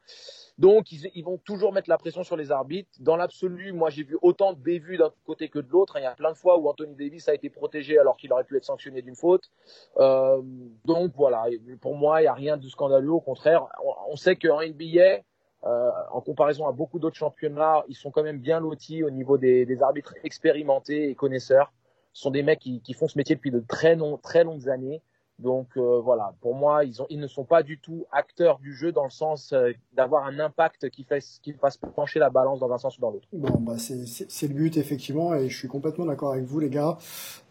[0.61, 2.91] Donc, ils, vont toujours mettre la pression sur les arbitres.
[2.99, 5.97] Dans l'absolu, moi, j'ai vu autant de bévues d'un côté que de l'autre.
[5.97, 8.43] Il y a plein de fois où Anthony Davis a été protégé alors qu'il aurait
[8.43, 9.49] pu être sanctionné d'une faute.
[9.97, 10.39] Euh,
[10.85, 11.45] donc, voilà.
[11.81, 13.09] Pour moi, il n'y a rien de scandaleux.
[13.09, 13.65] Au contraire,
[14.07, 15.23] on, sait qu'en NBA,
[15.63, 19.39] euh, en comparaison à beaucoup d'autres championnats, ils sont quand même bien lotis au niveau
[19.39, 21.73] des, des arbitres expérimentés et connaisseurs.
[22.13, 25.01] Ce sont des mecs qui, qui, font ce métier depuis de très, très longues années.
[25.41, 28.73] Donc euh, voilà, pour moi, ils, ont, ils ne sont pas du tout acteurs du
[28.73, 32.59] jeu dans le sens euh, d'avoir un impact qui fasse, qui fasse pencher la balance
[32.59, 33.27] dans un sens ou dans l'autre.
[33.33, 36.97] Bon, bah c'est le but effectivement, et je suis complètement d'accord avec vous les gars.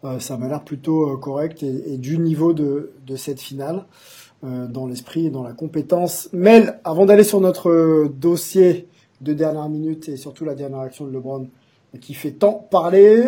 [0.05, 3.85] Euh, ça m'a l'air plutôt correct et, et, du niveau de, de cette finale,
[4.43, 6.27] dans l'esprit et dans la compétence.
[6.33, 8.87] Mel, avant d'aller sur notre dossier
[9.21, 11.47] de dernière minute et surtout la dernière action de LeBron
[11.99, 13.21] qui fait tant parler,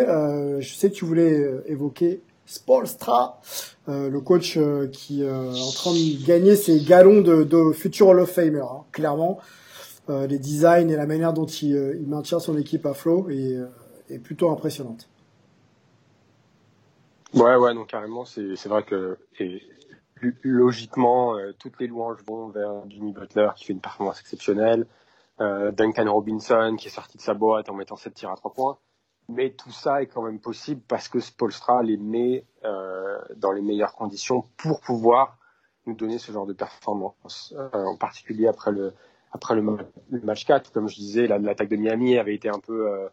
[0.58, 3.40] je sais que tu voulais évoquer Spolstra,
[3.88, 7.72] euh, le coach euh, qui euh, est en train de gagner ses galons de, de
[7.72, 9.38] futur Hall of Famer, hein, clairement.
[10.08, 15.08] les designs et la manière dont il, maintient son équipe à flot est, plutôt impressionnante.
[17.32, 19.62] Ouais, ouais, donc carrément, c'est vrai que et,
[20.42, 24.86] logiquement, toutes les louanges vont vers Jimmy Butler qui fait une performance exceptionnelle,
[25.38, 28.78] Duncan Robinson qui est sorti de sa boîte en mettant 7 tirs à 3 points.
[29.28, 33.62] Mais tout ça est quand même possible parce que Spolstra les met euh, dans les
[33.62, 35.38] meilleures conditions pour pouvoir
[35.86, 37.54] nous donner ce genre de performance.
[37.56, 38.92] Euh, en particulier après le
[39.32, 39.62] après le,
[40.22, 43.08] match 4, comme je disais, l'attaque de Miami avait été un peu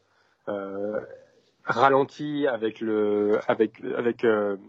[0.48, 1.00] euh,
[1.64, 4.24] ralentie avec le avec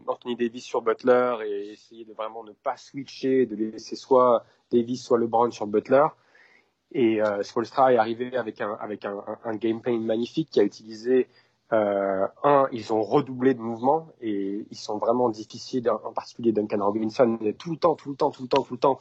[0.06, 5.04] Anthony Davis sur Butler et essayer de vraiment ne pas switcher, de laisser soit Davis
[5.04, 6.06] soit LeBron sur Butler.
[6.94, 10.62] Et euh, Spolstra est arrivé avec un, avec un, un, game plan magnifique qui a
[10.62, 11.26] utilisé
[11.72, 16.84] euh, un, ils ont redoublé de mouvements et ils sont vraiment difficiles, en particulier Duncan
[16.84, 18.98] Robinson, est tout le temps, tout le temps, tout le temps, tout le temps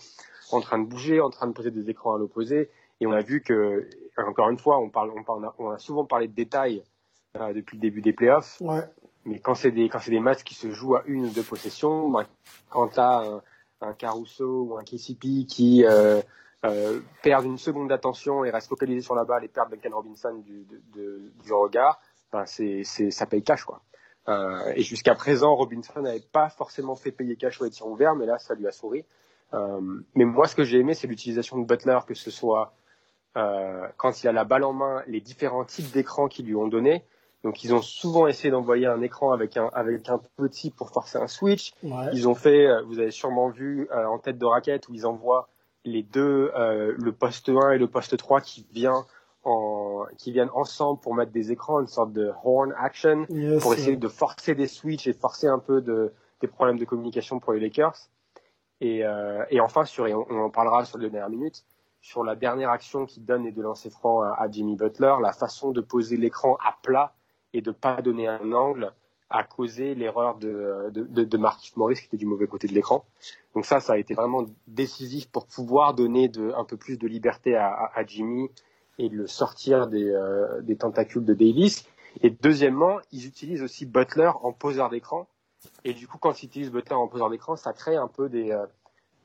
[0.52, 2.70] en train de bouger, en train de poser des écrans à l'opposé.
[3.02, 6.06] Et on a vu que, encore une fois, on, parle, on, parle, on a souvent
[6.06, 6.84] parlé de détails
[7.38, 8.62] euh, depuis le début des playoffs.
[8.62, 8.84] Ouais.
[9.26, 11.44] Mais quand c'est des, quand c'est des matchs qui se jouent à une ou deux
[11.44, 12.26] possessions, bah,
[12.70, 13.42] quand tu as un,
[13.82, 16.22] un, Caruso ou un KCP qui euh,
[16.66, 20.34] euh, perdent une seconde d'attention et restent focalisés sur la balle et perdent Duncan Robinson
[20.46, 22.00] du, de, du regard,
[22.32, 23.82] ben c'est, ça paye cash quoi.
[24.30, 28.16] Euh, et jusqu'à présent, Robinson n'avait pas forcément fait payer cash sur les tirs ouverts,
[28.16, 29.04] mais là, ça lui a souri.
[29.54, 29.82] Euh,
[30.14, 32.74] mais moi, ce que j'ai aimé, c'est l'utilisation de Butler, que ce soit
[33.38, 36.68] euh, quand il a la balle en main, les différents types d'écrans qu'ils lui ont
[36.68, 37.04] donné.
[37.44, 41.18] Donc, ils ont souvent essayé d'envoyer un écran avec un avec un petit pour forcer
[41.18, 41.74] un switch.
[42.14, 45.08] Ils ont fait, euh, vous avez sûrement vu euh, en tête de raquette où ils
[45.08, 45.50] envoient
[45.86, 49.06] les deux, euh, le poste 1 et le poste 3 qui vient
[49.44, 53.26] en, qui viennent ensemble pour mettre des écrans, une sorte de horn action,
[53.62, 57.40] pour essayer de forcer des switches et forcer un peu de, des problèmes de communication
[57.40, 58.10] pour les Lakers.
[58.82, 61.64] Et, euh, et enfin, sur, et on, en parlera sur les dernières minutes,
[62.02, 65.72] sur la dernière action qui donne les deux lancers francs à, Jimmy Butler, la façon
[65.72, 67.14] de poser l'écran à plat
[67.54, 68.92] et de pas donner un angle
[69.32, 71.38] a causé l'erreur de, de, de,
[71.76, 73.06] Morris qui était du mauvais côté de l'écran.
[73.56, 77.56] Donc ça, ça a été vraiment décisif pour pouvoir donner un peu plus de liberté
[77.56, 78.50] à, Jimmy
[79.00, 81.86] et le sortir des, euh, des tentacules de Davis.
[82.22, 85.28] Et deuxièmement, ils utilisent aussi Butler en poseur d'écran.
[85.86, 88.52] Et du coup, quand ils utilisent Butler en poseur d'écran, ça crée un peu des,
[88.52, 88.66] euh,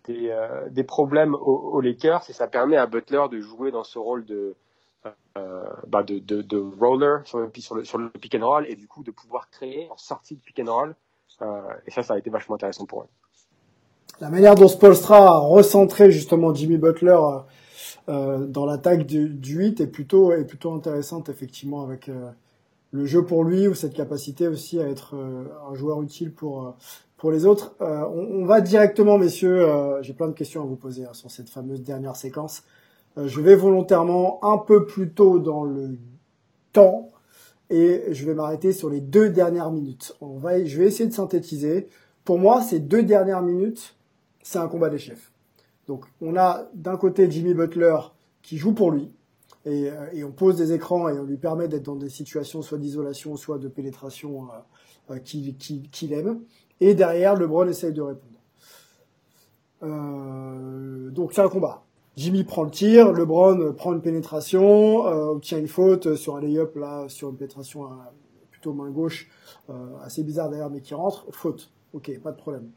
[0.05, 3.85] des, euh, des, problèmes aux, aux, Lakers et ça permet à Butler de jouer dans
[3.85, 4.55] ce rôle de,
[5.87, 9.97] bah de, roller sur le, pick and roll et du coup de pouvoir créer en
[9.97, 10.95] sortie de pick and roll.
[11.43, 13.09] Euh, et ça, ça a été vachement intéressant pour eux.
[14.21, 17.19] La manière dont Spolstra a recentré justement Jimmy Butler
[18.09, 22.31] euh, dans l'attaque du, du 8 est plutôt, est plutôt intéressante effectivement avec euh,
[22.93, 26.75] le jeu pour lui ou cette capacité aussi à être euh, un joueur utile pour
[27.19, 27.75] pour les autres.
[27.81, 29.67] On, on, va directement, messieurs,
[30.03, 32.63] j'ai plein de questions à vous poser hein, sur cette fameuse dernière séquence.
[33.19, 35.99] Euh, je vais volontairement un peu plus tôt dans le
[36.73, 37.09] temps
[37.71, 40.17] et je vais m'arrêter sur les deux dernières minutes.
[40.21, 41.89] Je vais essayer de synthétiser.
[42.25, 43.97] Pour moi, ces deux dernières minutes,
[44.43, 45.33] c'est un combat des chefs.
[45.87, 47.97] Donc, on a d'un côté Jimmy Butler
[48.43, 49.11] qui joue pour lui,
[49.67, 52.79] et, euh, on pose des écrans et on lui permet d'être dans des situations soit
[52.79, 54.47] d'isolation, soit de pénétration
[55.11, 56.41] euh, qu'il qui, aime.
[56.81, 58.33] Et derrière, LeBron essaye de répondre.
[59.83, 61.86] Euh, donc c'est un combat.
[62.17, 66.75] Jimmy prend le tir, LeBron prend une pénétration, euh, obtient une faute sur un lay-up
[66.75, 67.89] là, sur une pénétration euh,
[68.51, 69.29] plutôt main gauche,
[69.69, 71.71] euh, assez bizarre d'ailleurs, mais qui rentre, faute.
[71.93, 72.71] Ok, pas de problème.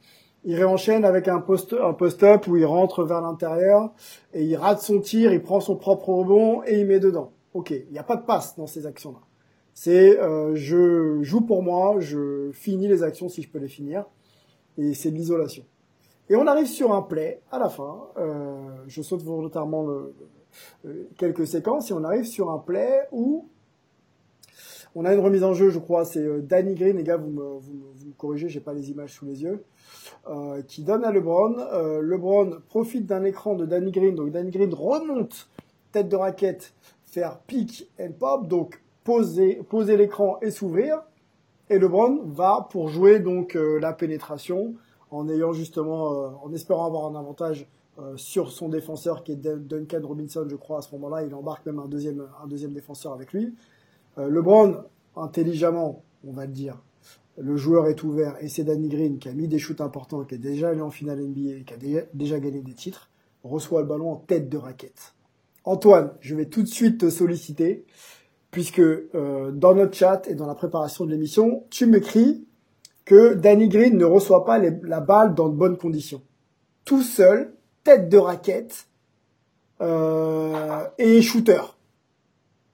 [0.43, 3.93] Il réenchaîne avec un post un post-up où il rentre vers l'intérieur
[4.33, 7.31] et il rate son tir, il prend son propre rebond et il met dedans.
[7.53, 9.19] Ok, il n'y a pas de passe dans ces actions-là.
[9.73, 10.17] C'est
[10.53, 14.05] je joue pour moi, je finis les actions si je peux les finir
[14.77, 15.63] et c'est de l'isolation.
[16.29, 18.07] Et on arrive sur un play à la fin.
[18.17, 20.13] Euh, je saute volontairement le,
[20.85, 23.47] euh, quelques séquences et on arrive sur un play où
[24.95, 27.29] on a une remise en jeu, je crois, c'est euh, Danny Green, les gars, vous
[27.29, 29.63] me, vous, vous me corrigez, j'ai pas les images sous les yeux,
[30.27, 31.57] euh, qui donne à LeBron.
[31.59, 35.49] Euh, LeBron profite d'un écran de Danny Green, donc Danny Green remonte
[35.91, 36.73] tête de raquette,
[37.05, 41.01] faire pick and pop, donc poser, poser l'écran et s'ouvrir.
[41.69, 44.73] Et LeBron va pour jouer donc la pénétration
[45.11, 47.67] en ayant justement, euh, en espérant avoir un avantage
[47.99, 51.23] euh, sur son défenseur qui est Duncan Robinson, je crois, à ce moment-là.
[51.23, 53.53] Il embarque même un deuxième, un deuxième défenseur avec lui.
[54.17, 54.83] Euh, LeBron,
[55.15, 56.81] intelligemment, on va le dire,
[57.37, 60.35] le joueur est ouvert et c'est Danny Green qui a mis des shoots importants, qui
[60.35, 63.09] est déjà allé en finale NBA, qui a déjà, gagné des titres,
[63.43, 65.13] reçoit le ballon en tête de raquette.
[65.63, 67.85] Antoine, je vais tout de suite te solliciter,
[68.51, 68.81] puisque
[69.13, 72.45] dans notre chat et dans la préparation de l'émission, tu m'écris
[73.09, 76.21] que Danny Green ne reçoit pas la balle dans de bonnes conditions.
[76.85, 78.85] Tout seul, tête de raquette
[79.81, 81.61] euh, et shooter.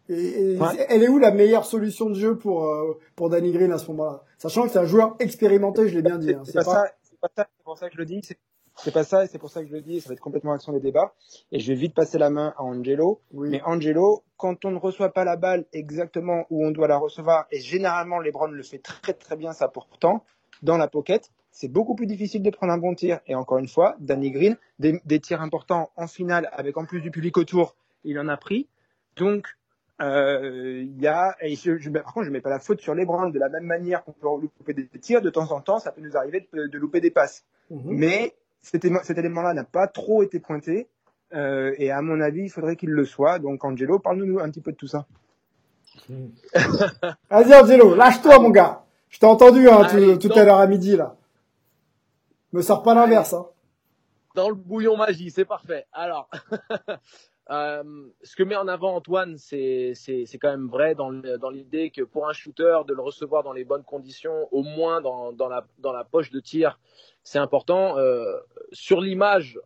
[0.10, 0.58] Et,
[0.90, 3.88] Elle est où la meilleure solution de jeu pour euh, pour Danny Green à ce
[3.92, 4.24] moment-là?
[4.38, 6.34] Sachant que c'est un joueur expérimenté, je l'ai bien dit.
[6.34, 6.44] Hein.
[6.44, 8.22] C'est pas, ça, c'est pas ça, c'est pour ça que je le dis.
[8.78, 10.52] C'est pas ça, et c'est pour ça que je le dis, ça va être complètement
[10.52, 11.14] action des débats.
[11.52, 13.22] Et je vais vite passer la main à Angelo.
[13.32, 17.48] Mais Angelo, quand on ne reçoit pas la balle exactement où on doit la recevoir,
[17.52, 20.24] et généralement LeBron le fait très très bien ça pourtant,
[20.62, 23.20] dans la pocket, c'est beaucoup plus difficile de prendre un bon tir.
[23.28, 27.12] Et encore une fois, Danny Green, des, tirs importants en finale avec en plus du
[27.12, 28.68] public autour, il en a pris.
[29.16, 29.48] Donc,
[30.02, 33.30] euh, il y a, et je, par contre, je mets pas la faute sur LeBron
[33.30, 35.22] de la même manière qu'on peut louper des tirs.
[35.22, 37.46] De temps en temps, ça peut nous arriver de, louper des passes.
[37.70, 37.82] Mhm.
[37.86, 38.36] Mais
[38.66, 40.88] cet, élément-là n'a pas trop été pointé.
[41.34, 43.40] Euh, et à mon avis, il faudrait qu'il le soit.
[43.40, 45.06] Donc, Angelo, parle-nous un petit peu de tout ça.
[46.10, 48.84] Vas-y, Angelo, lâche-toi, mon gars.
[49.10, 49.86] Je t'ai entendu hein,
[50.20, 51.16] tout, à l'heure à midi, là.
[52.54, 53.34] Me sors pas l'inverse.
[53.34, 53.46] Hein.
[54.34, 55.86] Dans le bouillon magie, c'est parfait.
[55.94, 56.30] Alors,
[57.52, 57.84] euh,
[58.24, 59.94] ce que met en avant Antoine, c'est
[60.42, 61.12] quand même vrai dans
[61.52, 65.32] l'idée que pour un shooter, de le recevoir dans les bonnes conditions, au moins dans,
[65.32, 66.80] dans, la, dans la poche de tir,
[67.26, 67.98] c'est important.
[67.98, 68.38] Euh,
[68.72, 69.60] sur l'image,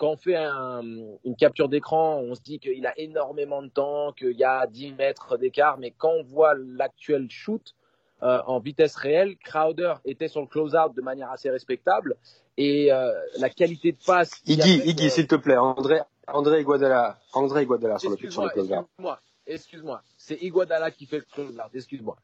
[0.00, 4.32] quand on fait une capture d'écran, on se dit qu'il a énormément de temps, qu'il
[4.32, 7.74] y a 10 mètres d'écart, mais quand on voit l'actuel shoot
[8.22, 12.16] euh, en vitesse réelle, Crowder était sur le close-out de manière assez respectable
[12.56, 14.40] et euh, la qualité de passe.
[14.46, 18.78] Iggy, Iggy, s'il te plaît, André, André Iguodala, André Iguodala sur le, sur le close-out.
[18.78, 22.16] Excuse-moi, excuse-moi, c'est Iguodala qui fait le close-out, excuse-moi.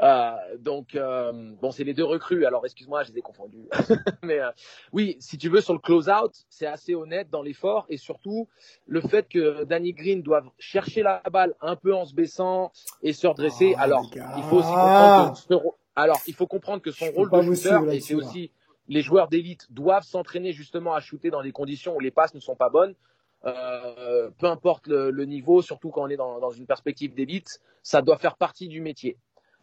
[0.00, 2.46] Euh, donc euh, bon, c'est les deux recrues.
[2.46, 3.68] Alors excuse-moi, je les ai confondus.
[4.22, 4.50] Mais euh,
[4.92, 8.48] oui, si tu veux sur le close-out, c'est assez honnête dans l'effort et surtout
[8.86, 12.70] le fait que Danny Green doive chercher la balle un peu en se baissant
[13.02, 13.74] et se redresser.
[13.76, 15.54] Oh, alors il faut aussi comprendre que
[15.96, 18.52] alors il faut comprendre que son rôle de shooter et c'est aussi
[18.86, 22.40] les joueurs d'élite doivent s'entraîner justement à shooter dans des conditions où les passes ne
[22.40, 22.94] sont pas bonnes.
[23.44, 27.60] euh, peu importe le, le, niveau, surtout quand on est dans, dans une perspective d'élite,
[27.82, 29.16] ça doit faire partie du métier.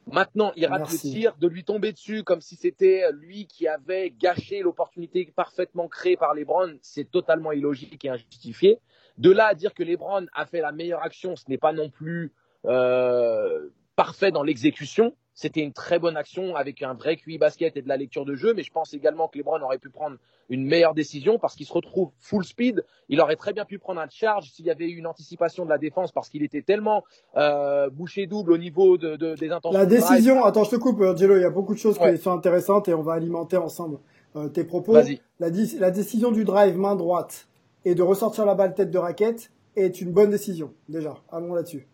[0.07, 1.07] Maintenant, il rate Merci.
[1.07, 5.87] le tir, de lui tomber dessus comme si c'était lui qui avait gâché l'opportunité parfaitement
[5.87, 8.79] créée par LeBron, c'est totalement illogique et injustifié.
[9.17, 11.89] De là à dire que LeBron a fait la meilleure action, ce n'est pas non
[11.89, 12.33] plus
[12.65, 15.15] euh, parfait dans l'exécution.
[15.35, 18.35] C'était une très bonne action avec un vrai QI basket et de la lecture de
[18.35, 20.15] jeu, mais je pense également que LeBron aurait pu prendre
[20.47, 22.85] une meilleure décision parce qu'il se retrouve full speed.
[23.09, 25.69] Il aurait très bien pu prendre un charge s'il y avait eu une anticipation de
[25.69, 27.03] la défense parce qu'il était tellement
[27.35, 29.77] euh, bouché double au niveau de, de, des intentions.
[29.77, 32.15] La décision, attends, je te coupe, Angelo, il y a beaucoup de choses ouais.
[32.15, 33.97] qui sont intéressantes et on va alimenter ensemble
[34.37, 34.95] euh, tes propos.
[34.95, 37.49] La, la décision du drive main droite
[37.83, 41.15] et de ressortir la balle tête de raquette est une bonne décision, déjà.
[41.29, 41.87] Allons là-dessus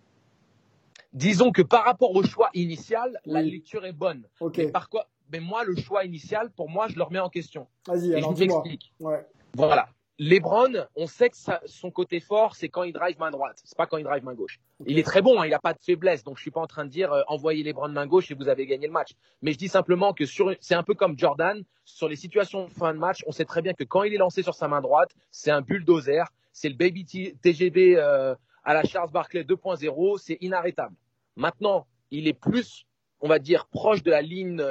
[1.14, 3.34] disons que par rapport au choix initial, oui.
[3.34, 4.24] la lecture est bonne.
[4.40, 4.66] Okay.
[4.66, 7.68] Mais par quoi Mais moi, le choix initial, pour moi, je le remets en question.
[7.88, 8.94] Vas-y, alors je m'explique.
[9.00, 9.26] Ouais.
[9.56, 9.90] Voilà.
[10.20, 13.60] Lebron, on sait que ça, son côté fort, c'est quand il drive main droite.
[13.64, 14.60] C'est pas quand il drive main gauche.
[14.80, 14.92] Okay.
[14.92, 16.68] Il est très bon, hein, il a pas de faiblesse, donc je suis pas en
[16.68, 19.14] train de dire euh, envoyez Lebron main gauche et vous avez gagné le match.
[19.42, 22.70] Mais je dis simplement que sur, c'est un peu comme Jordan sur les situations de
[22.70, 23.24] fin de match.
[23.26, 25.62] On sait très bien que quand il est lancé sur sa main droite, c'est un
[25.62, 27.04] bulldozer, c'est le baby
[27.42, 30.96] TGB euh, à la Charles Barkley 2.0, c'est inarrêtable.
[31.36, 32.86] Maintenant, il est plus,
[33.20, 34.64] on va dire, proche de la ligne,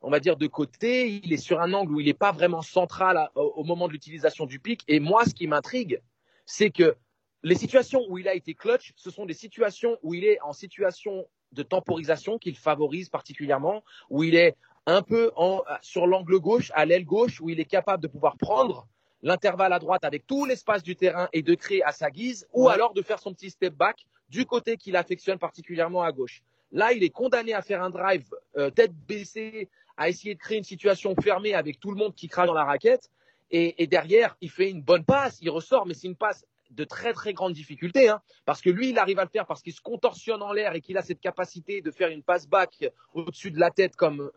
[0.00, 1.20] on va dire, de côté.
[1.22, 3.88] Il est sur un angle où il n'est pas vraiment central à, au, au, moment
[3.88, 4.82] de l'utilisation du pic.
[4.88, 6.00] Et moi, ce qui m'intrigue,
[6.46, 6.96] c'est que
[7.42, 10.52] les situations où il a été clutch, ce sont des situations où il est en
[10.52, 16.70] situation de temporisation qu'il favorise particulièrement, où il est un peu en, sur l'angle gauche,
[16.74, 18.86] à l'aile gauche, où il est capable de pouvoir prendre
[19.22, 22.68] l'intervalle à droite avec tout l'espace du terrain et de créer à sa guise, ou
[22.68, 26.42] alors de faire son petit step back du côté qu'il affectionne particulièrement à gauche.
[26.72, 30.58] Là, il est condamné à faire un drive euh, tête baissée, à essayer de créer
[30.58, 33.10] une situation fermée avec tout le monde qui crache dans la raquette.
[33.52, 37.12] Et, derrière, il fait une bonne passe, il ressort, mais c'est une passe de très
[37.12, 39.80] très grande difficulté, hein, parce que lui, il arrive à le faire parce qu'il se
[39.80, 43.60] contorsionne en l'air et qu'il a cette capacité de faire une passe back au-dessus de
[43.60, 44.32] la tête comme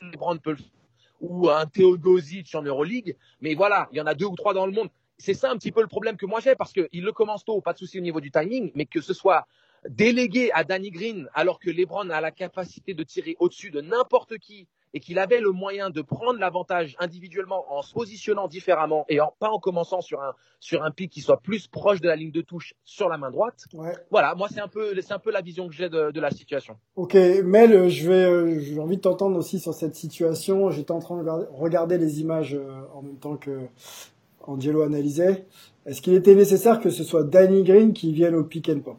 [0.00, 0.56] LeBron peut
[1.20, 3.16] ou un Teodosic en Euroleague.
[3.40, 4.90] Mais voilà, il y en a deux ou trois dans le monde.
[5.18, 7.60] C'est ça un petit peu le problème que moi j'ai parce qu'il le commence tôt,
[7.60, 9.46] pas de souci au niveau du timing, mais que ce soit
[9.88, 14.38] délégué à Danny Green alors que LeBron a la capacité de tirer au-dessus de n'importe
[14.38, 19.20] qui et qu'il avait le moyen de prendre l'avantage individuellement en se positionnant différemment et
[19.20, 22.16] en, pas en commençant sur un sur un pic qui soit plus proche de la
[22.16, 23.64] ligne de touche sur la main droite.
[23.74, 23.92] Ouais.
[24.10, 26.30] Voilà, moi c'est un peu c'est un peu la vision que j'ai de, de, la
[26.30, 26.76] situation.
[26.94, 30.70] Ok, Mel, je vais j'ai envie de t'entendre aussi sur cette situation.
[30.70, 32.56] J'étais en train de regarder les images
[32.94, 33.68] en même temps que
[34.46, 35.46] Angelo analysait.
[35.86, 38.98] Est-ce qu'il était nécessaire que ce soit Danny Green qui vienne au pick and pop?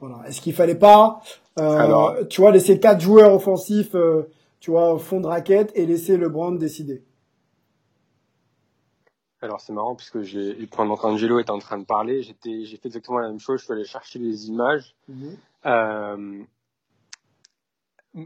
[0.00, 0.26] Voilà.
[0.26, 1.20] Est-ce qu'il fallait pas,
[1.58, 2.16] euh, Alors...
[2.28, 4.22] tu vois, laisser quatre joueurs offensifs euh,
[4.62, 7.02] tu vois, au fond de raquette et laisser LeBron décider?
[9.40, 12.86] Alors c'est marrant puisque j'ai pendant qu'Angelo était en train de parler, j'étais j'ai fait
[12.86, 13.58] exactement la même chose.
[13.58, 14.94] Je suis allé chercher les images.
[15.10, 15.36] -hmm.
[15.66, 16.42] euh,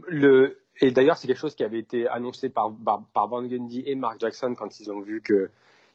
[0.07, 3.81] le et d'ailleurs c'est quelque chose qui avait été annoncé par par, par Van Gundy
[3.87, 5.49] et Mark Jackson quand ils ont vu que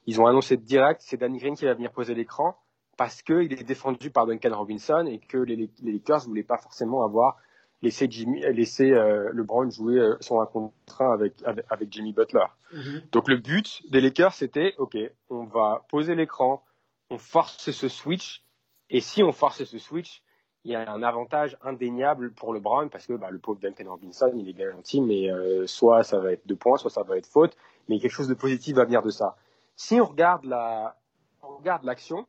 [0.06, 2.56] ils ont annoncé direct c'est Danny Green qui va venir poser l'écran
[2.96, 6.58] parce que il est défendu par Duncan Robinson et que les, les Lakers voulaient pas
[6.58, 7.38] forcément avoir
[7.82, 12.12] laisser Jimmy, laisser euh, LeBron jouer euh, son 1 contre 1 avec, avec, avec Jimmy
[12.12, 12.46] Butler.
[12.72, 13.10] Mm -hmm.
[13.10, 14.96] Donc le but des Lakers c'était ok,
[15.30, 16.62] on va poser l'écran,
[17.10, 18.44] on force ce switch
[18.90, 20.22] et si on force ce switch,
[20.64, 24.32] il y a un avantage indéniable pour LeBron parce que bah, le pauvre Duncan Robinson
[24.36, 27.26] il est garanti, mais euh, soit ça va être deux points, soit ça va être
[27.26, 27.56] faute,
[27.88, 29.36] mais quelque chose de positif va venir de ça.
[29.84, 30.96] Si on regarde la,
[31.42, 32.24] on regarde l'action,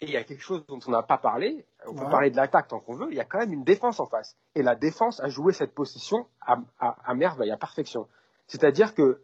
[0.00, 2.10] et il y a quelque chose dont on n'a pas parlé, on peut Ouais.
[2.10, 4.36] parler de l'attaque tant qu'on veut, il y a quand même une défense en face.
[4.54, 5.74] Et la défense a joué cette
[6.42, 8.08] à, à, à merveille, à perfection.
[8.46, 9.22] C'est-à-dire que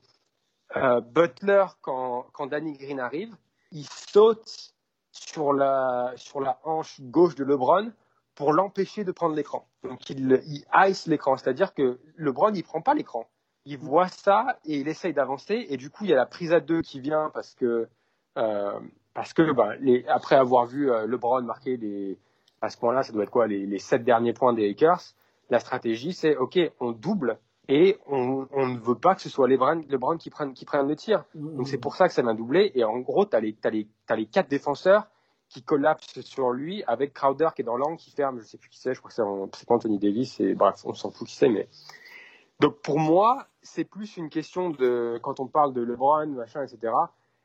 [0.76, 3.36] euh, Butler, quand, quand Danny Green arrive,
[3.70, 4.72] il saute
[5.12, 7.92] sur la, sur la hanche gauche de LeBron
[8.34, 9.68] pour l'empêcher de prendre l'écran.
[9.82, 13.28] Donc il, il ice l'écran, c'est-à-dire que LeBron, il prend pas l'écran.
[13.66, 15.66] Il voit ça et il essaye d'avancer.
[15.68, 17.88] Et du coup, il y a la prise à deux qui vient parce que
[18.36, 18.80] euh,
[19.14, 22.18] parce que bah, les, après avoir vu euh, LeBron marquer les,
[22.60, 25.00] à ce point-là, ça doit être quoi, les, les sept derniers points des Lakers,
[25.50, 29.48] la stratégie c'est ok, on double et on, on, ne veut pas que ce soit
[29.48, 31.24] LeBron, LeBron qui prenne qui prenne le tir.
[31.34, 31.56] Mmh.
[31.56, 34.16] Donc c'est pour ça que ça vient doubler et en gros les t'as les t'as
[34.16, 35.06] les quatre défenseurs
[35.48, 38.70] qui collapsent sur lui avec Crowder qui est dans l'angle qui ferme, je sais plus
[38.70, 41.48] qui c'est, je crois que c'est Anthony Davis et bref on s'en fout qui c'est
[41.48, 41.68] mais
[42.60, 46.92] donc pour moi c'est plus une question de quand on parle de LeBron machin etc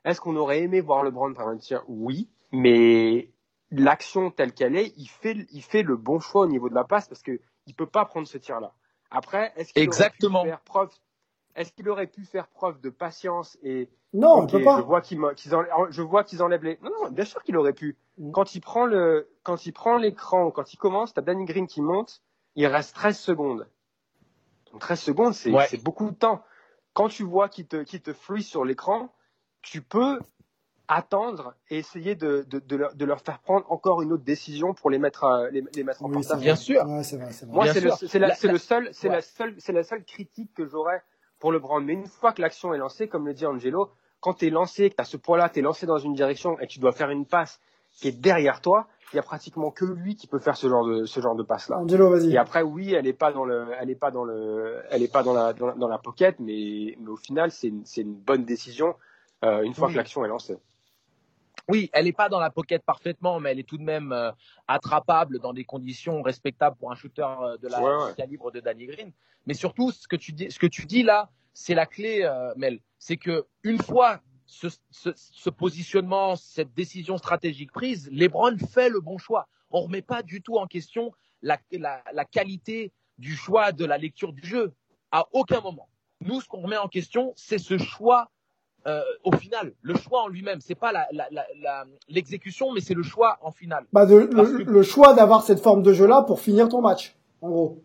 [0.06, 1.84] est-ce qu'on aurait aimé voir LeBron prendre un tir?
[1.88, 3.30] Oui, mais
[3.72, 6.84] l'action telle qu'elle est, il fait, il fait le bon choix au niveau de la
[6.84, 8.74] passe parce que il peut pas prendre ce tir-là.
[9.12, 10.40] Après, est-ce qu'il Exactement.
[10.40, 10.90] Aurait pu faire preuve
[11.56, 14.78] est-ce qu'il aurait pu faire preuve de patience et Non, Ok, on peut pas.
[14.78, 16.78] Je vois qu'ils m'en- qu'ils enlèvent, je vois qu'ils enlèvent les.
[16.82, 17.98] Non, non, bien sûr qu'il aurait pu.
[18.18, 18.32] Mm.
[18.32, 21.82] Quand il prend le, quand il prend l'écran, quand il commence, t'as Danny Green qui
[21.82, 22.22] monte,
[22.56, 23.68] il reste 13 secondes.
[24.72, 25.68] Donc 13 secondes, c'est Ouais.
[25.84, 26.44] beaucoup de temps.
[26.94, 29.14] Quand tu vois qu'il te, qu'il te freeze sur l'écran,
[29.62, 30.20] tu peux
[30.88, 34.74] attendre et essayer de, de, de, leur, de leur faire prendre encore une autre décision
[34.74, 36.26] pour les mettre, à- les, les mettre en Oui.
[36.40, 36.84] Bien sûr.
[36.88, 37.30] Ouais, c'est vrai.
[37.48, 38.10] Moi, Bien c'est le, sûr.
[38.10, 39.16] c'est la, La- la- le seul, c'est Ouais.
[39.16, 41.04] la seule, c'est la seule critique que j'aurais
[41.40, 41.84] pour le brand.
[41.84, 44.90] Mais une fois que l'action est lancée, comme le dit Angelo, quand tu es lancé,
[44.90, 46.92] que tu as ce poids-là, tu es lancé dans une direction et que tu dois
[46.92, 47.60] faire une passe
[47.92, 50.86] qui est derrière toi, il y a pratiquement que lui qui peut faire ce genre
[50.86, 51.80] de, ce genre de passe-là.
[51.80, 52.32] Angelo, vas-y.
[52.34, 55.12] Et après, oui, elle est pas dans le, elle est pas dans le, elle est
[55.12, 58.02] pas dans la, dans, la- dans la pocket, mais, mais au final, c'est une, c'est
[58.02, 58.96] une bonne décision
[59.44, 59.94] euh, une fois Oui.
[59.94, 60.58] que l'action est lancée.
[61.68, 64.32] Oui, elle n'est pas dans la pocket parfaitement, mais elle est tout de même euh,
[64.68, 68.14] attrapable dans des conditions respectables pour un shooter euh, de la Ouais, ouais.
[68.16, 69.12] calibre de Danny Green.
[69.46, 72.54] Mais surtout, ce que tu dis, ce que tu dis là, c'est la clé, euh,
[72.58, 72.80] Mel.
[72.98, 74.20] C'est que une fois
[74.50, 79.48] ce, ce, ce positionnement, cette décision stratégique prise, LeBron fait le bon choix.
[79.70, 83.98] On remet pas du tout en question la, la, la qualité du choix de la
[83.98, 84.74] lecture du jeu.
[85.12, 85.88] À aucun moment.
[86.22, 88.30] Nous, ce qu'on remet en question, c'est ce choix
[88.88, 90.94] euh, au final, le choix en lui-même, c'est pas
[92.08, 93.86] l'exécution, mais c'est le choix en finale.
[93.92, 97.16] Bah, de, le, que- le choix d'avoir cette forme de jeu-là pour finir ton match,
[97.42, 97.84] en gros.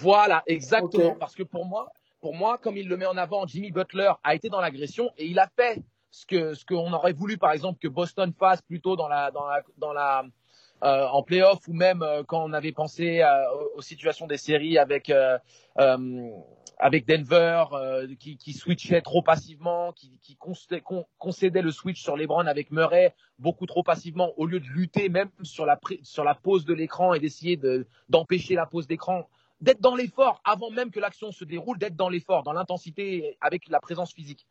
[0.00, 1.14] Voilà, exactement.
[1.14, 4.34] Parce que pour moi, pour moi, comme il le met en avant, Jimmy Butler a
[4.34, 5.82] été dans l'agression et il a fait
[6.12, 9.32] ce que ce qu'on aurait voulu, par exemple, que Boston fasse plutôt dans la
[9.78, 10.24] dans la
[10.84, 13.28] euh, en playoff ou même euh, quand on avait pensé euh,
[13.76, 15.12] aux, situations des séries avec
[16.78, 17.64] avec Denver
[18.18, 23.66] qui, switchait trop passivement, qui, concédait, con- concédait le switch sur LeBron avec Murray beaucoup
[23.66, 27.20] trop passivement au lieu de lutter même sur la sur la pose de l'écran et
[27.20, 29.28] d'essayer de d'empêcher la pose d'écran
[29.60, 33.68] d'être dans l'effort avant même que l'action se déroule, d'être dans l'effort, dans l'intensité avec
[33.68, 34.44] la présence physique.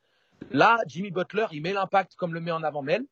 [0.49, 3.05] Là, Jimmy Butler, il met l'impact comme le met en avant Mel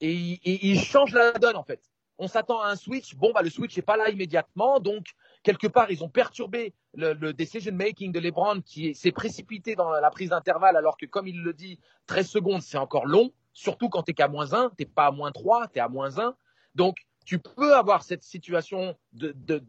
[0.00, 1.80] et il, et il change la donne en fait.
[2.18, 5.04] On s'attend à un switch, bon bah le switch n'est pas là immédiatement, donc
[5.42, 9.90] quelque part ils ont perturbé le, le decision making de LeBron qui s'est précipité dans
[9.90, 13.90] la prise d'intervalle alors que comme il le dit, 13 secondes c'est encore long, surtout
[13.90, 16.34] quand t'es qu'à moins 1, t'es pas à moins 3, t'es à moins 1.
[16.74, 19.62] Donc tu peux avoir cette situation de, de,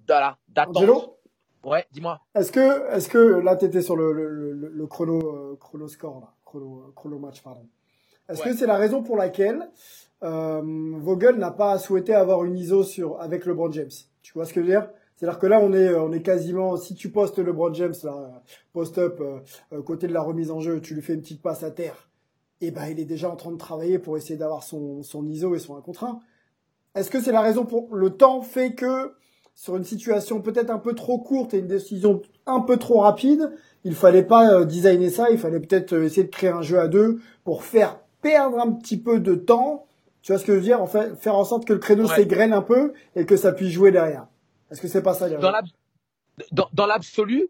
[0.47, 1.18] d'attente.
[1.63, 2.22] Ouais, dis-moi.
[2.36, 6.22] Est-ce que, est-ce que là, t'étais sur le, le, le, le chrono, euh, chrono score,
[6.22, 6.34] là?
[6.48, 7.66] Chrono, chrono match, pardon.
[8.30, 8.52] Est-ce Ouais.
[8.52, 9.70] que c'est la raison pour laquelle
[10.24, 10.62] euh,
[10.98, 13.91] Vogel n'a pas souhaité avoir une ISO sur avec LeBron James?
[14.22, 14.89] Tu vois ce que je veux dire?
[15.16, 16.78] C'est-à-dire que là, on est, on est quasiment.
[16.78, 18.41] Si tu postes LeBron James là,
[18.72, 19.39] post-up euh,
[19.74, 22.10] euh, côté de la remise en jeu, tu lui fais une petite passe à terre.
[22.62, 25.54] Et ben, il est déjà en train de travailler pour essayer d'avoir son, son ISO
[25.56, 26.20] et son 1 contre 1.
[26.95, 29.14] Est-ce que c'est la raison pour le temps fait que
[29.54, 33.52] sur une situation peut-être un peu trop courte et une décision un peu trop rapide,
[33.88, 36.80] il fallait pas euh, designer ça, il fallait peut-être euh, essayer de créer un jeu
[36.80, 39.86] à deux pour faire perdre un petit peu de temps.
[40.22, 40.82] Tu vois ce que je veux dire?
[40.82, 42.16] En fait, faire en sorte que le créneau Ouais.
[42.16, 44.28] s'égrène un peu et que ça puisse jouer derrière.
[44.70, 45.54] Est-ce que c'est pas ça, Dans
[46.52, 47.48] dans- dans l'absolu,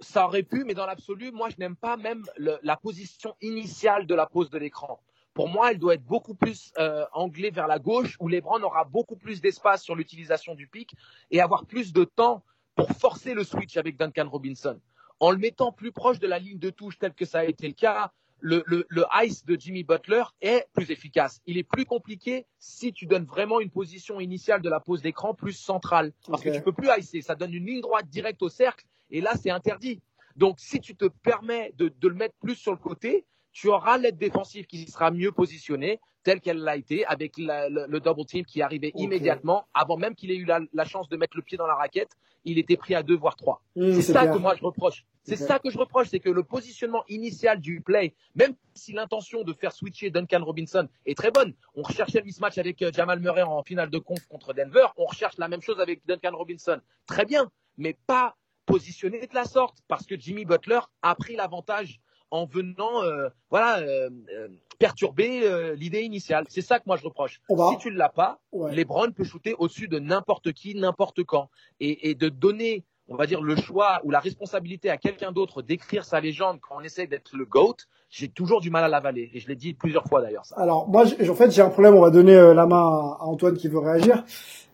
[0.00, 4.06] ça aurait pu, mais dans l'absolu, moi, je n'aime pas même le- la position initiale
[4.06, 5.00] de la pose de l'écran.
[5.34, 8.84] Pour moi, elle doit être beaucoup plus euh, anglée vers la gauche, où LeBron aura
[8.84, 10.94] beaucoup plus d'espace sur l'utilisation du pic
[11.30, 12.42] et avoir plus de temps
[12.76, 14.78] pour forcer le switch avec Duncan Robinson.
[15.20, 17.66] En le mettant plus proche de la ligne de touche, tel que ça a été
[17.66, 21.40] le cas, le, le, le ice de Jimmy Butler est plus efficace.
[21.46, 25.34] Il est plus compliqué si tu donnes vraiment une position initiale de la pose d'écran
[25.34, 26.12] plus centrale.
[26.26, 27.22] Parce que tu peux plus icer.
[27.22, 30.02] Ça donne une ligne droite directe au cercle et là, c'est interdit.
[30.36, 33.24] Donc, si tu te permets de, de le mettre plus sur le côté,
[33.54, 37.86] tu auras l'aide défensive qui sera mieux positionnée, telle qu'elle l'a été, avec la- le,
[37.88, 41.16] le double team qui arrivait immédiatement, avant même qu'il ait eu la, la chance de
[41.16, 42.10] mettre le pied dans la raquette.
[42.46, 43.62] Il était pris à deux, voire trois.
[43.76, 45.06] Mmh, c'est ça que moi je reproche.
[45.22, 49.42] C'est ça que je reproche, c'est que le positionnement initial du play, même si l'intention
[49.44, 53.20] de faire switcher Duncan Robinson est très bonne, on recherchait le mismatch avec euh, Jamal
[53.20, 56.78] Murray en finale de conf contre Denver, on recherche la même chose avec Duncan Robinson.
[57.06, 58.36] Très bien, mais pas
[58.66, 62.00] positionné de la sorte, parce que Jimmy Butler a pris l'avantage
[62.34, 64.48] en venant, euh, voilà, euh, euh,
[64.80, 66.44] perturber l'idée initiale.
[66.48, 67.40] C'est ça que moi je reproche.
[67.48, 68.74] Si tu ne l'as pas, Ouais.
[68.74, 73.26] LeBron peut shooter au-dessus de n'importe qui, n'importe quand, et, et de donner, on va
[73.26, 77.06] dire, le choix ou la responsabilité à quelqu'un d'autre d'écrire sa légende quand on essaie
[77.06, 77.76] d'être le GOAT,
[78.10, 79.30] j'ai toujours du mal à l'avaler.
[79.32, 80.44] Et je l'ai dit plusieurs fois d'ailleurs.
[80.44, 80.56] Ça.
[80.56, 81.94] Alors moi, en fait, j'ai un problème.
[81.94, 84.24] On va donner la main à Antoine qui veut réagir,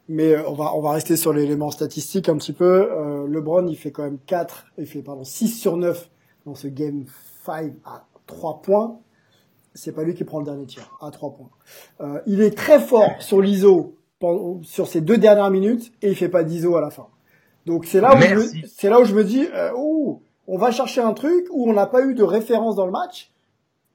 [0.09, 2.91] mais on va on va rester sur l'élément statistique un petit peu.
[2.91, 6.11] Euh, LeBron, il fait quand même 4, il fait pardon 6 sur 9
[6.47, 7.05] dans ce game
[7.51, 8.99] 5 à 3 points.
[9.75, 11.51] C'est pas lui qui prend le dernier tir à 3 points.
[12.01, 16.17] Euh, il est très fort sur l'ISO pendant- sur ces deux dernières minutes et il
[16.17, 17.07] fait pas d'ISO à la fin.
[17.67, 18.65] Donc c'est là où je me, Merci.
[18.75, 21.73] c'est là où je me dis euh, oh on va chercher un truc où on
[21.73, 23.31] n'a pas eu de référence dans le match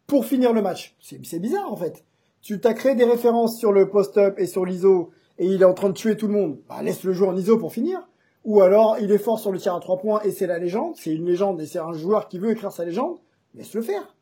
[0.08, 0.96] pour finir le match.
[1.02, 2.06] C'est bizarre en fait.
[2.42, 5.74] Tu t'as créé des références sur le post-up et sur l'ISO et il est en
[5.74, 6.60] train de tuer tout le monde.
[6.70, 8.08] Bah, laisse le jouer en ISO pour finir.
[8.46, 10.94] Ou alors il est fort sur le tir à trois points et c'est la légende.
[10.96, 13.18] C'est une légende et c'est un joueur qui veut écrire sa légende.
[13.56, 14.16] Laisse le faire.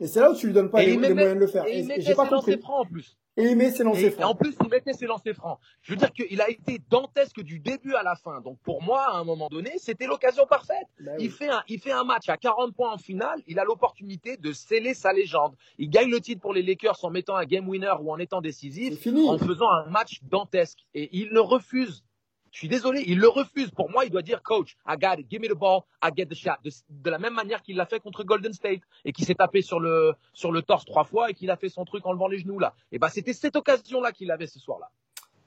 [0.00, 1.66] Et c'est là où tu lui donnes pas les, moyens de le faire.
[1.66, 2.58] Et, et j'ai pas compris.
[2.64, 3.18] en plus.
[3.36, 4.22] Et il met ses lancers francs.
[4.22, 5.58] Et en plus, il mettait ses lancers francs.
[5.82, 8.40] Je veux dire qu'il a été dantesque du début à la fin.
[8.40, 10.86] Donc pour moi, à un moment donné, c'était l'occasion parfaite.
[11.00, 13.40] Bah il, fait un, il fait un match à 40 points en finale.
[13.46, 15.54] Il a l'opportunité de sceller sa légende.
[15.78, 18.40] Il gagne le titre pour les Lakers en mettant un game winner ou en étant
[18.40, 19.06] décisif.
[19.06, 20.78] En faisant un match dantesque.
[20.94, 22.02] Et il ne refuse
[22.50, 23.70] je suis désolé, il le refuse.
[23.70, 26.26] Pour moi, il doit dire, coach, I got it, give me the ball, I get
[26.26, 26.56] the shot.
[26.88, 29.78] De, la même manière qu'il l'a fait contre Golden State et qui s'est tapé sur
[29.78, 32.38] le, sur le torse trois fois et qu'il a fait son truc en levant les
[32.38, 32.74] genoux là.
[32.90, 34.90] Et ben, c'était cette occasion-là qu'il avait ce soir-là.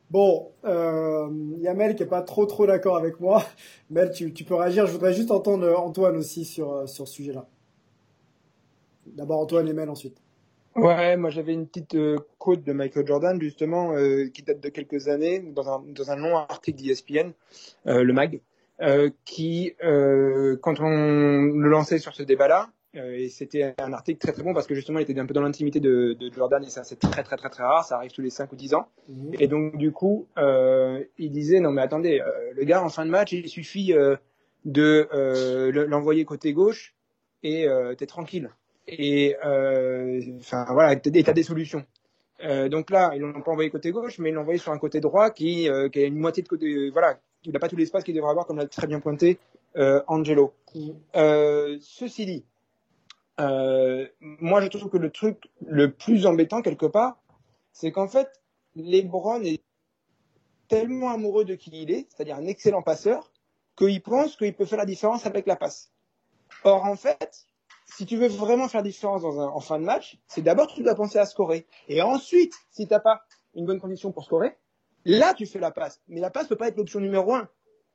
[0.10, 1.28] Bon, euh,
[1.58, 3.44] il y a Mel qui est pas trop trop d'accord avec moi.
[3.90, 4.86] Mel, tu, tu, peux réagir.
[4.86, 7.48] Je voudrais juste entendre Antoine aussi sur, euh, sur ce sujet-là.
[9.08, 10.23] D'abord Antoine et Mel ensuite.
[10.76, 14.70] Ouais, moi j'avais une petite euh, quote de Michael Jordan justement euh, qui date de
[14.70, 17.32] quelques années dans un, dans un long article d'ESPN,
[17.86, 18.42] euh, le mag,
[18.82, 24.34] euh, qui euh, quand on le lançait sur ce débat-là, et c'était un article très
[24.34, 26.70] très bon parce que justement il était un peu dans l'intimité de, de, Jordan et
[26.70, 28.88] ça c'est très très très très rare, ça arrive tous les 5 ou 10 ans.
[29.10, 29.32] Mhm.
[29.40, 32.22] Et donc du coup il disait non mais attendez,
[32.56, 33.96] le gars en fin de match il suffit
[34.66, 35.08] de
[35.88, 36.94] l'envoyer côté gauche
[37.42, 37.68] et
[37.98, 38.52] t'es tranquille
[38.88, 41.86] et euh, enfin voilà, et des solutions.
[42.44, 44.78] Euh, donc là, ils l'ont pas envoyé côté gauche, mais ils l'ont envoyé sur un
[44.78, 47.78] côté droit qui, euh, qui a une moitié de côté, voilà, il n'a pas tout
[47.78, 49.40] l'espace qu'il devrait avoir, comme l'a très bien pointé
[50.08, 50.54] Angelo.
[50.74, 52.46] Ceci dit,
[53.40, 57.18] moi je trouve que le truc le plus embêtant quelque part,
[57.72, 58.30] c'est qu'en fait,
[58.76, 59.62] LeBron est
[60.68, 63.32] tellement amoureux de qui il est, c'est-à-dire un excellent passeur,
[63.76, 65.92] qu'il pense qu'il peut faire la différence avec la passe.
[66.64, 67.48] Or en fait,
[67.86, 70.84] si tu veux vraiment faire différence dans un, en fin de match, c'est d'abord tu
[70.84, 71.68] dois penser à scorer.
[71.88, 73.24] Et ensuite, si t'as pas
[73.56, 74.56] une bonne condition pour scorer,
[75.06, 76.02] là tu fais la passe.
[76.08, 77.48] Mais la passe peut pas être l'option numéro un.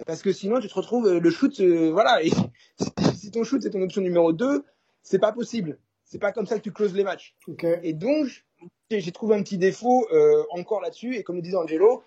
[0.06, 2.30] Parce que sinon tu te retrouves, euh, le shoot, euh, voilà, et
[3.14, 4.64] si ton shoot c'est ton option numéro 2,
[5.02, 5.78] c'est pas possible.
[6.04, 7.36] C'est pas comme ça que tu closes les matchs.
[7.82, 8.46] Et donc,
[8.90, 11.16] j'ai trouvé un petit défaut euh, encore là-dessus.
[11.16, 12.02] Et comme le disait Angelo,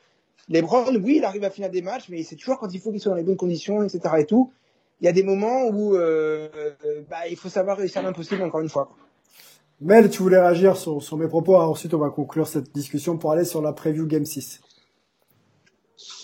[0.49, 2.99] LeBron, oui, il arrive à finir des matchs, mais c'est toujours quand il faut qu'il
[2.99, 4.15] soit dans les bonnes conditions, etc.
[4.17, 4.51] et tout
[5.01, 6.47] il y a des moments où euh,
[7.09, 8.91] bah, il faut savoir réussir l'impossible encore une fois.
[9.81, 11.55] Mel, tu voulais réagir sur, sur mes propos.
[11.55, 14.61] Ensuite, on va conclure cette discussion pour aller sur la preview Game 6.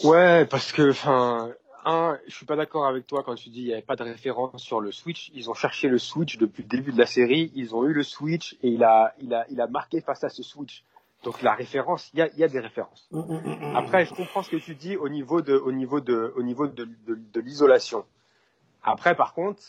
[0.04, 1.50] Ouais, parce que, enfin,
[1.86, 4.04] un, je suis pas d'accord avec toi quand tu dis il n'y avait pas de
[4.04, 5.32] référence sur le Switch.
[5.34, 7.52] Ils ont cherché le Switch depuis le début de la série.
[7.56, 10.30] Ils ont eu le Switch et il a, il a, il a marqué face à
[10.30, 10.84] ce Switch.
[11.24, 13.08] Donc la référence, il y a, y a des références.
[13.10, 16.32] Mm, mm, Après, je comprends ce que tu dis au niveau de, au niveau de,
[16.36, 18.06] au niveau de, de, de l'isolation.
[18.88, 19.62] Après, par contre,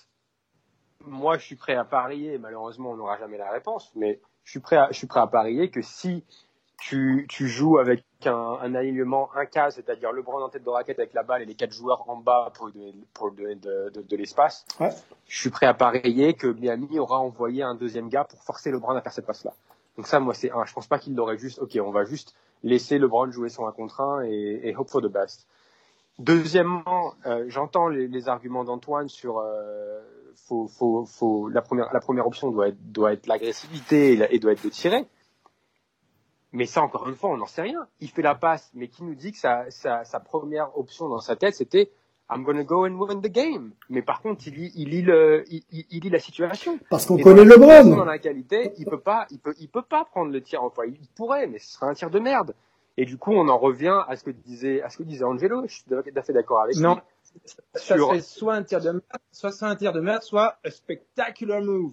[1.05, 4.61] moi, je suis prêt à parier, malheureusement, on n'aura jamais la réponse, mais je suis
[4.61, 6.25] prêt à, je suis prêt à parier que si
[6.81, 10.71] tu, tu joues avec un, un alignement, un cas, c'est-à-dire le bras en tête de
[10.71, 13.91] raquette avec la balle et les quatre joueurs en bas pour donner, pour donner de,
[13.93, 14.91] de, de l'espace, ouais.
[15.27, 18.95] je suis prêt à parier que Miami aura envoyé un deuxième gars pour forcer LeBron
[18.95, 19.53] à faire cette passe-là.
[19.97, 20.65] Donc ça, moi, c'est un.
[20.65, 23.73] Je pense pas qu'il l'aurait juste, ok, on va juste laisser LeBron jouer son 1
[23.73, 25.49] contre 1 et, et hope for the best.
[26.19, 30.01] Deuxièmement, euh, j'entends les, les, arguments d'Antoine sur euh,
[30.35, 34.39] faut, faut, faut, la, première, la première option doit être, doit être l'agressivité et, et,
[34.41, 35.07] doit être de tirer.
[36.53, 37.87] Mais ça, encore une fois, on n'en sait rien.
[38.01, 41.21] Il fait la passe, mais qui nous dit que sa, sa, sa première option dans
[41.21, 41.93] sa tête, c'était
[42.31, 43.73] I'm gonna go and win the game.
[43.89, 46.79] Mais par contre, il lit, il lit, le, il, lit la situation.
[46.91, 47.97] Parce qu'on connaît le LeBron.
[47.97, 50.63] Dans la qualité, il peut pas, il peut, il peut pas prendre le tir.
[50.63, 52.55] Enfin, il pourrait, mais ce serait un tir de merde.
[53.01, 55.63] Et du coup, on en revient à ce que disait, à ce que disait Angelo.
[55.69, 56.97] Je suis tout à fait d'accord avec non.
[56.97, 57.03] lui.
[57.47, 58.09] Ça sur...
[58.09, 61.93] serait soit un tir de merde, soit un tir de merde, soit un spectacular move.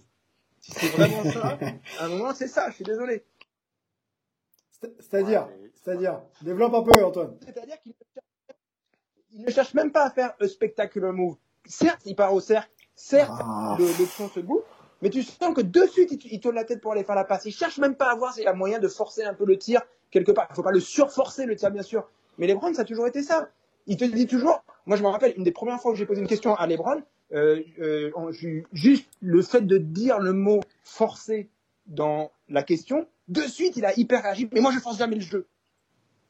[0.62, 1.60] Si c'est vraiment ça,
[2.00, 2.72] à un moment, c'est ça.
[2.72, 3.24] Je suis désolé.
[5.00, 7.38] C'est-à-dire, ouais, c'est-à-dire, développe un peu, Antoine.
[7.46, 7.94] C'est-à-dire qu'il
[9.34, 11.36] ne cherche même pas à faire un spectacular move.
[11.66, 12.72] Certes, il part au cercle.
[12.96, 13.78] Certes, ah.
[13.80, 14.64] l'option se bouffe.
[15.04, 17.26] Mais tu sens que de suite, il, il tourne la tête pour aller faire la
[17.26, 17.46] passe.
[17.46, 19.60] Il cherche même pas à voir s'il y a moyen de forcer un peu le
[19.60, 20.48] tir quelque part.
[20.50, 22.08] Il faut pas le surforcer le tir, bien sûr.
[22.38, 23.50] Mais LeBron, ça a toujours été ça.
[23.88, 24.64] Il te dit toujours.
[24.86, 27.02] Moi, je me rappelle une des premières fois que j'ai posé une question à LeBron.
[27.34, 28.12] Euh, euh,
[28.72, 31.50] juste le fait de dire le mot forcer
[31.88, 34.48] dans la question, de suite, il a hyper réagi.
[34.52, 35.48] Mais moi, je force jamais le jeu.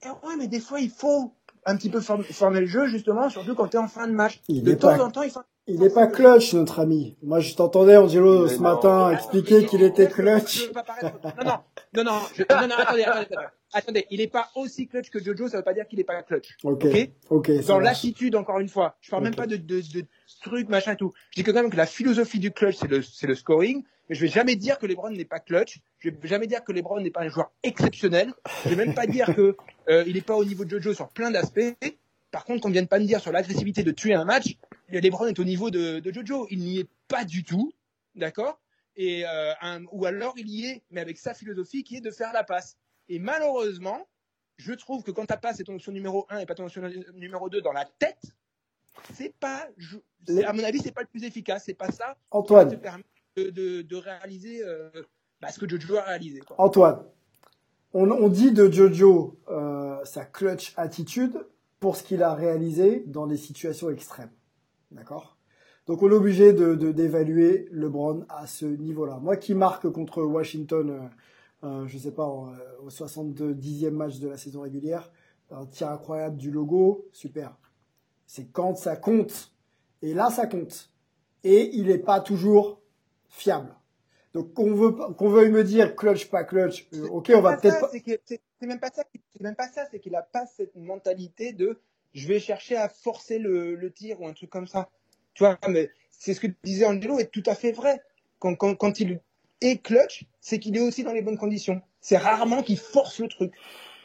[0.04, 1.34] Et ouais, mais des fois, il faut
[1.66, 4.42] un petit peu former le jeu, justement, surtout quand tu es en fin de match.
[4.48, 5.04] Il de temps pas...
[5.04, 7.18] en temps, il faut il n'est pas clutch, notre ami.
[7.24, 10.72] Moi, je t'entendais, Angelo, ce matin, expliquer qu'il était clutch.
[11.02, 11.58] Non, non,
[11.96, 12.44] non, non, je...
[12.50, 13.06] non, non, attendez,
[13.74, 16.22] attendez, il est pas aussi clutch que Jojo, ça veut pas dire qu'il est pas
[16.24, 16.56] clutch.
[16.64, 16.86] Ok.
[16.86, 17.10] Ok.
[17.30, 17.52] Ok.
[17.62, 18.98] ça Dans l'attitude, encore une fois.
[19.02, 20.06] Je parle même pas de, de, de
[20.42, 21.14] trucs, machin et tout.
[21.32, 23.84] Je dis que quand même que la philosophie du clutch, c'est le, c'est le scoring.
[24.08, 25.80] Mais je vais jamais dire que LeBron n'est pas clutch.
[26.00, 28.34] Je vais jamais dire que LeBron n'est pas un joueur exceptionnel.
[28.64, 29.58] Je vais même pas dire que
[29.90, 31.74] euh, il est pas au niveau de Jojo sur plein d'aspects.
[32.32, 34.58] Par contre, qu'on vienne pas me dire sur l'agressivité de tuer un match,
[34.90, 36.48] LeBron est au niveau de, de Jojo.
[36.52, 37.74] Il n'y est pas du tout,
[38.16, 38.60] d'accord?
[38.96, 42.12] Et euh, un- ou alors il y est, mais avec sa philosophie qui est de
[42.12, 42.78] faire la passe.
[43.10, 44.08] Et malheureusement,
[44.58, 46.82] je trouve que quand ta passe est ton option numéro 1 et pas ton option
[47.14, 48.22] numéro 2 dans la tête,
[49.14, 49.68] c'est pas,
[50.46, 51.64] à mon avis, c'est pas le plus efficace.
[51.66, 52.70] C'est pas ça qui Antoine.
[52.70, 54.90] te permettre de, de, de réaliser euh,
[55.42, 56.40] bah, ce que Jojo a réalisé.
[56.40, 56.56] Quoi.
[56.60, 57.04] Antoine,
[57.94, 61.46] on, on dit de Jojo euh, sa clutch attitude
[61.82, 64.32] pour ce qu'il a réalisé dans des situations extrêmes.
[64.92, 65.35] D'accord?
[65.88, 69.20] Donc on est obligé de de- d'évaluer LeBron à ce niveau-là.
[69.22, 74.20] Moi qui marque contre Washington, euh, euh, je sais pas, en, euh, au 70e match
[74.20, 75.12] de la saison régulière,
[75.52, 77.56] un tir incroyable du logo, super.
[78.26, 79.52] C'est quand ça compte.
[80.02, 80.92] Et là, ça compte.
[81.44, 82.82] Et il n'est pas toujours
[83.30, 83.76] fiable.
[84.34, 87.76] Donc qu'on veut qu'on veuille me dire clutch pas clutch, euh, ok, on va peut-être
[87.76, 87.90] ça, pas.
[87.92, 89.04] c'est que- c'est c'est même pas ça.
[89.32, 89.86] C'est même pas ça.
[89.92, 91.78] C'est qu'il a pas cette mentalité de
[92.14, 94.90] je vais chercher à forcer le, le tir ou un truc comme ça.
[95.36, 98.02] Tu vois, mais c'est ce que disait Angelo est tout à fait vrai.
[98.40, 99.20] Quand, quand, quand il
[99.62, 101.82] est clutch, c'est qu'il est aussi dans les bonnes conditions.
[102.02, 103.54] C'est rarement qu'il force le truc.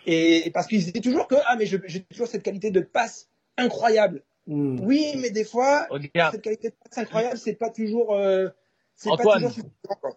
[0.07, 2.81] Et et parce qu'il se dit toujours que ah mais j'ai toujours cette qualité de
[2.81, 4.23] passe incroyable.
[4.47, 4.81] Hmm.
[4.81, 8.49] Oui, mais des fois Regarde, cette qualité de passe incroyable, c'est pas toujours euh,
[8.97, 9.37] c'est pas Antoine.
[9.37, 10.17] toujours suffisant.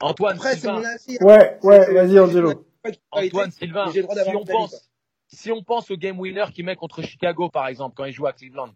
[0.00, 1.18] Antoine, Après, c'est mon avis.
[1.20, 1.58] hein.
[1.62, 2.66] Ouais, vas-y Angelo.
[3.10, 4.00] Antoine, Sylvain, si
[4.34, 4.90] on pense,
[5.28, 8.26] si on pense au game winner qu'il met contre Chicago, par exemple, quand il joue
[8.26, 8.70] à Cleveland.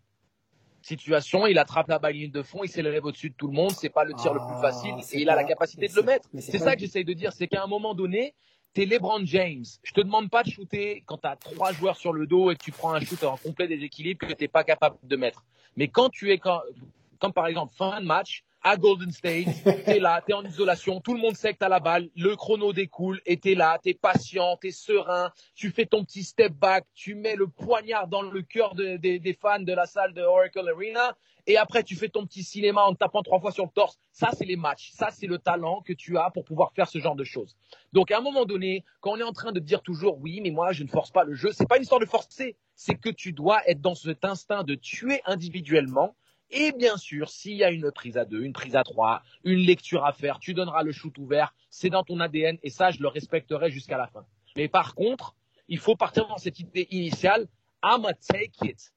[0.85, 3.89] Situation, il attrape la balle de fond, il s'élève au-dessus de tout le monde, c'est
[3.89, 6.03] pas le tir le Ah, plus facile, c'est et il a la capacité de le
[6.03, 6.29] mettre.
[6.39, 8.35] c'est ça que j'essaye de dire, c'est qu'à un moment donné,
[8.75, 9.65] t'es LeBron James.
[9.83, 12.63] Je te demande pas de shooter quand t'as trois joueurs sur le dos et que
[12.63, 15.43] tu prends un shoot en complet déséquilibre que t'es pas capable de mettre.
[15.75, 16.61] Mais quand tu es, quand-
[17.19, 19.47] comme par exemple fin de match, à Golden State,
[19.85, 22.73] t'es là, t'es en isolation, tout le monde sait que t'as la balle, le chrono
[22.73, 27.15] découle et t'es là, t'es patient, t'es serein, tu fais ton petit step back, tu
[27.15, 30.67] mets le poignard dans le cœur de- des- des fans de la salle de Oracle
[30.67, 31.15] Arena
[31.47, 33.99] et après tu fais ton petit cinéma en te tapant trois fois sur le torse.
[34.13, 34.93] Ça, c'est les matchs.
[34.95, 37.55] Ça, c'est le talent que tu as pour pouvoir faire ce genre de choses.
[37.93, 40.51] Donc, à un moment donné, quand on est en train de dire toujours oui, mais
[40.51, 42.57] moi, je ne force pas le jeu, c'est pas une histoire de forcer.
[42.77, 46.17] C'est que tu dois être dans cet instinct de tuer individuellement.
[46.51, 49.59] Et bien sûr, s'il y a une prise à deux, une prise à trois, une
[49.59, 51.55] lecture à faire, tu donneras le shoot ouvert.
[51.71, 54.25] C'est dans ton ADN et ça, je le respecterai jusqu'à la fin.
[54.57, 55.35] Mais par contre,
[55.69, 57.47] il faut partir dans cette idée initiale.
[57.83, 58.93] I'm a take it.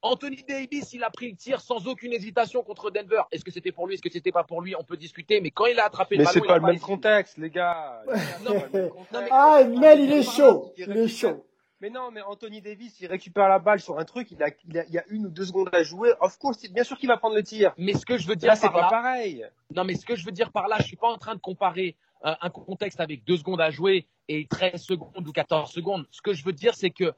[0.00, 3.22] Anthony Davis, il a pris le tir sans aucune hésitation contre Denver.
[3.32, 5.50] Est-ce que c'était pour lui, est-ce que c'était pas pour lui On peut discuter, mais
[5.50, 7.50] quand il a attrapé Mais le c'est ballon, pas il a le même contexte, les
[7.50, 8.02] gars.
[8.08, 8.50] C'est pas.
[8.52, 10.72] Non, mais- Ah, Mel, il est chaud.
[10.76, 11.44] Il est chaud.
[11.80, 14.78] Mais non, mais Anthony Davis, il récupère la balle sur un truc, il a, il
[14.78, 16.12] a, il y a une ou deux secondes à jouer.
[16.20, 17.72] Of course, bien sûr qu'il va prendre le tir.
[17.78, 19.46] Mais ce que je veux dire Là, c'est par pas là, pareil.
[19.74, 21.40] non, mais ce que je veux dire par là, je suis pas en train de
[21.40, 26.06] comparer euh, un contexte avec deux secondes à jouer et 13 secondes ou 14 secondes.
[26.10, 27.12] Ce que je veux dire, c'est que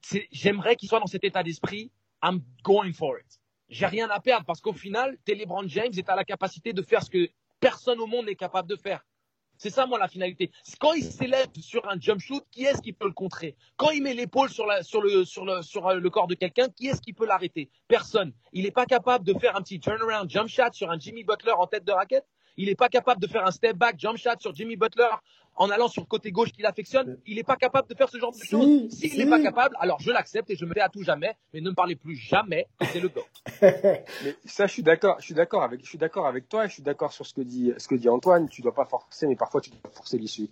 [0.00, 1.90] c'est- j'aimerais qu'il soit dans cet état d'esprit.
[2.24, 3.26] I'm going for it.
[3.68, 6.80] J'ai rien à perdre parce qu'au final, t'es LeBron James et t'as la capacité de
[6.80, 7.28] faire ce que
[7.60, 9.04] personne au monde n'est capable de faire.
[9.58, 10.50] C'est ça, moi, la finalité.
[10.78, 13.56] Quand il s'élève sur un jump shoot, qui est-ce qui peut le contrer?
[13.76, 17.26] Quand il met l'épaule sur, le, euh, le corps de quelqu'un, qui est-ce qui peut
[17.26, 17.70] l'arrêter?
[17.88, 18.32] Personne.
[18.52, 21.52] Il n'est pas capable de faire un petit turnaround jump shot sur un Jimmy Butler
[21.52, 22.26] en tête de raquette?
[22.56, 25.08] Il n'est pas capable de faire un step back jump shot sur Jimmy Butler
[25.56, 27.18] en allant sur le côté gauche qu'il affectionne.
[27.26, 28.90] Il n'est pas capable de faire ce genre de Si, choses.
[28.90, 29.18] S'il si.
[29.18, 31.34] n'est pas capable, alors je l'accepte et je me tais à tout jamais.
[31.52, 33.22] Mais ne me parlez plus jamais que c'est le go.
[33.62, 34.04] Mais
[34.44, 35.16] ça, je suis d'accord.
[35.18, 36.64] Je suis d'accord avec, je suis d'accord avec toi.
[36.64, 38.48] et Je suis d'accord sur ce que dit, ce que dit Antoine.
[38.48, 40.48] Tu dois pas forcer, mais parfois tu dois forcer l'issue.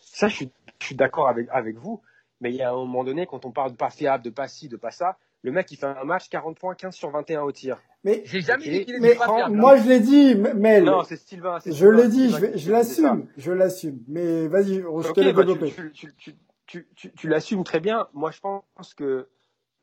[0.00, 0.50] Ça, je suis,
[0.80, 2.00] je suis d'accord avec, avec vous.
[2.40, 4.48] Mais il y a un moment donné, quand on parle de pas fiable, de pas
[4.48, 7.42] ci, de pas ça, le mec, il fait un match 40 points, 15 sur 21
[7.42, 7.78] au tir.
[8.02, 9.54] Mais, J'ai jamais dit qu'il mais était pas fiable.
[9.54, 9.60] hein.
[9.60, 10.84] moi je l'ai dit, M- Mel.
[10.84, 11.58] Non, c'est Sylvain.
[11.64, 14.02] Je l'ai dit, je, l'assume, je l'assume.
[14.08, 15.70] Mais vas-y, je te bah, développer.
[15.70, 16.36] tu, tu, tu,
[16.66, 18.08] tu, tu, tu l'assumes très bien.
[18.14, 19.28] Moi, je pense que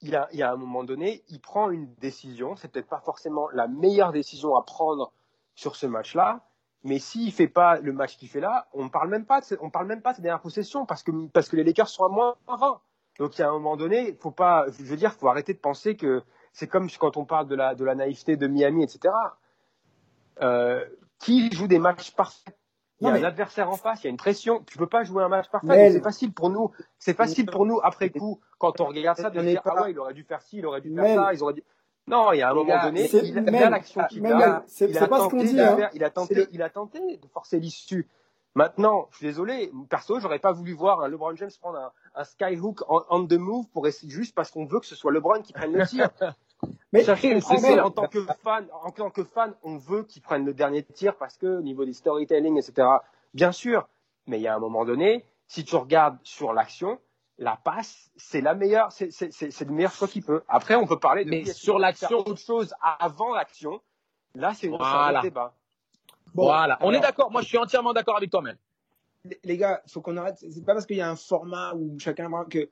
[0.01, 2.55] il y a, il y a un moment donné, il prend une décision.
[2.55, 5.14] C'est peut-être pas forcément la meilleure décision à prendre
[5.53, 6.41] sur ce match-là.
[6.84, 9.70] Mais s'il fait pas le match qu'il fait là, on parle même pas de, on
[9.70, 12.09] parle même pas de ses dernières possessions parce que, parce que les Lakers sont à
[12.09, 12.82] moins 20.
[13.22, 15.59] Donc, il y a un moment donné, faut pas, je veux dire, faut arrêter de
[15.59, 19.13] penser que c'est comme quand on parle de la, de la naïveté de Miami, etc.
[20.41, 20.84] Euh,
[21.19, 22.55] qui joue des matchs parfaits?
[22.99, 24.63] Il y a un adversaire en face, il y a une pression.
[24.65, 25.67] Tu peux pas jouer un match parfait.
[25.67, 26.72] Mais- C'est facile pour nous.
[26.97, 29.84] C'est facile pour nous après coup quand on regarde ça de On dire pas- ah
[29.84, 31.63] ouais il aurait dû faire ci, il aurait dû faire Mais- ça, ils auraient dû.
[32.07, 34.63] Non, il y a un moment gars, donné, il, a- a l'action qu'il a.
[34.67, 35.89] c'est- a pas ce qu'on dit, hein.
[35.93, 38.07] il a tenté, le- il a tenté de forcer l'issue.
[38.54, 42.24] Maintenant, je suis désolé, perso, j'aurais pas voulu voir un LeBron James prendre un, un
[42.26, 45.41] skyhook on, on the move pour essayer juste parce qu'on veut que ce soit LeBron
[45.41, 46.10] qui prenne le tir.
[46.93, 50.84] Mais en tant que fan, en tant que fan, on veut qu'il prenne le dernier
[50.84, 52.88] tir parce que au niveau des storytelling, etc.
[53.34, 53.88] Bien sûr,
[54.28, 56.99] mais il y a un moment donné, si tu regardes sur l'action,
[57.38, 60.43] la passe, c'est la meilleure, c'est c'est- c'est- c'est le meilleur choix qu'il peut.
[60.49, 63.82] Après, on peut parler de Mais sur l'action- autre chose avant l'action.
[64.36, 65.12] Là, c'est un Voilà.
[65.14, 65.54] autre débat.
[66.34, 67.32] Bon, voilà, on est d'accord.
[67.32, 68.58] Moi, je suis entièrement d'accord avec toi, Mel.
[69.44, 70.38] les- gars, faut qu'on arrête.
[70.40, 72.70] C'est pas parce qu'il y a un format où chacun que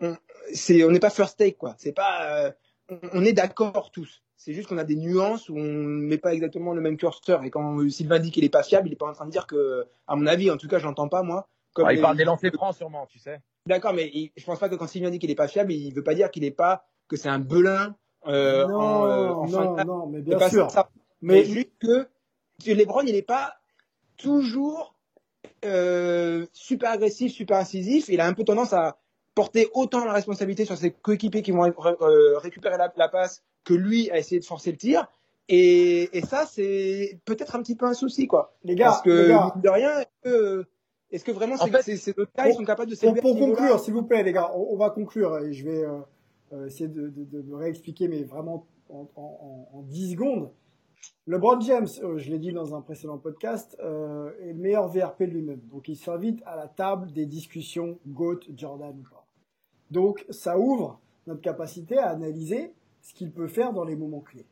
[0.00, 0.14] on
[0.52, 1.74] c'est on n'est pas first take quoi.
[1.78, 2.50] C'est pas euh,
[2.90, 4.22] on, on est d'accord tous.
[4.36, 7.42] C'est juste qu'on a des nuances où on met pas exactement le même curseur.
[7.44, 9.30] Et quand euh, Sylvain dit qu'il est pas fiable, il est pas en train de
[9.30, 11.48] dire que, à mon avis, en tout cas, j'entends pas moi.
[11.72, 13.40] Comme Ah, il les- parle des lancers francs, sûrement, tu sais.
[13.66, 15.92] D'accord, mais il- je pense pas que quand Sylvain dit qu'il est pas fiable, il
[15.94, 17.96] veut pas dire qu'il est pas que c'est un belin.
[18.26, 20.70] Euh, non, en, euh, en fin de non, non, mais bien pas sûr.
[20.70, 20.90] ça.
[21.22, 22.06] Mais Mais juste que
[22.64, 23.54] LeBron, il n'est pas
[24.16, 24.94] toujours
[25.64, 28.08] euh, super agressif, super incisif.
[28.08, 28.98] Il a un peu tendance à
[29.34, 33.42] porter autant la responsabilité sur ses coéquipiers qui vont ré- euh, récupérer la, la passe
[33.64, 35.06] que lui à essayer de forcer le tir.
[35.48, 38.56] Et, et ça, c'est peut-être un petit peu un souci, quoi.
[38.64, 40.66] les gars, Parce que, les gars, mine de rien, est-ce que,
[41.12, 43.14] est-ce que vraiment En ces, fait, ces, ces deux cas, ils sont capables de pour,
[43.20, 45.84] pour conclure, s'il vous plaît, les gars, on, on va conclure et je vais
[46.52, 50.50] euh, essayer de, de, de me réexpliquer, mais vraiment en, en, en, en 10 secondes.
[51.26, 55.22] LeBron James, euh, je l'ai dit dans un précédent podcast, euh, est le meilleur VRP
[55.22, 55.60] lui-même.
[55.70, 59.02] Donc il s'invite à la table des discussions GOAT, Jordan.
[59.90, 64.46] Donc ça ouvre notre capacité à analyser ce qu'il peut faire dans les moments clés.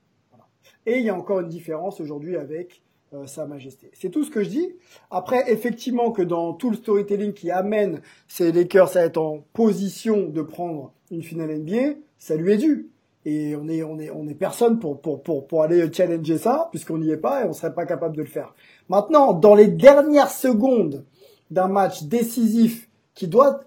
[0.86, 2.82] Et il y a encore une différence aujourd'hui avec
[3.12, 3.90] euh, Sa Majesté.
[3.92, 4.74] C'est tout ce que je dis.
[5.10, 10.28] Après, effectivement, que dans tout le storytelling qui amène ces Lakers à être en position
[10.28, 12.90] de prendre une finale NBA, ça lui est dû.
[13.26, 16.68] Et on est, on est, on est personne pour, pour, pour, pour aller challenger ça,
[16.70, 18.54] puisqu'on n'y est pas et on serait pas capable de le faire.
[18.88, 21.04] Maintenant, dans les dernières secondes
[21.50, 23.60] d'un match décisif qui doit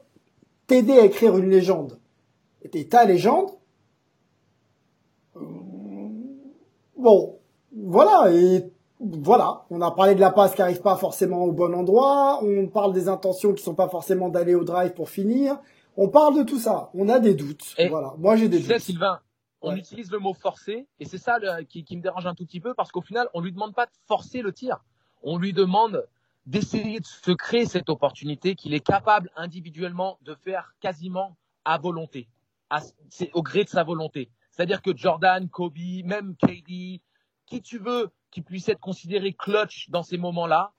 [0.68, 1.97] t'aider à écrire une légende,
[2.74, 3.51] et ta légende,
[5.38, 5.39] euh,
[6.97, 7.39] bon,
[7.76, 11.74] voilà, et voilà, on a parlé de la passe qui arrive pas forcément au bon
[11.74, 15.58] endroit, on parle des intentions qui sont pas forcément d'aller au drive pour finir,
[15.95, 18.80] on parle de tout ça, on a des doutes, Et voilà, moi j'ai des doutes.
[18.80, 19.20] Sylvain,
[19.62, 19.80] on Ouais.
[19.80, 22.60] utilise le mot forcer, et c'est ça le- qui, qui me dérange un tout petit
[22.60, 24.84] peu, parce qu'au final, on lui demande pas de forcer le tir.
[25.24, 26.08] On lui demande
[26.45, 31.36] d'essayer de se créer cette opportunité qu'il est capable individuellement de faire quasiment
[31.66, 32.28] à volonté.
[32.70, 32.82] À-
[33.34, 34.30] au gré de sa volonté.
[34.51, 37.01] C'est-à-dire que Jordan, Kobe, même KD,
[37.45, 40.74] qui tu veux, qui puisse être considéré clutch dans ces moments-là,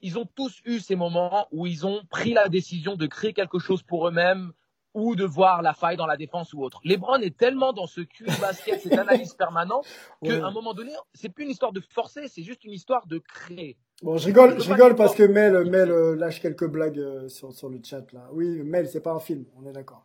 [0.00, 3.58] ils ont tous eu ces moments où ils ont pris la décision de créer quelque
[3.58, 4.52] chose pour eux-mêmes
[4.94, 6.80] ou de voir la faille dans la défense ou autre.
[6.84, 9.86] LeBron est tellement dans ce QI basket, cette analyse permanente,
[10.22, 10.40] qu'à Ouais.
[10.40, 13.76] un moment donné, c'est plus une histoire de forcer, c'est juste une histoire de créer.
[14.02, 15.22] Bon, je rigole, Je rigole parce que.
[15.22, 18.28] Mel, Mel euh, lâche quelques blagues euh, sur, sur le chat là.
[18.32, 20.04] Oui, Mel, c'est pas un film, on est d'accord.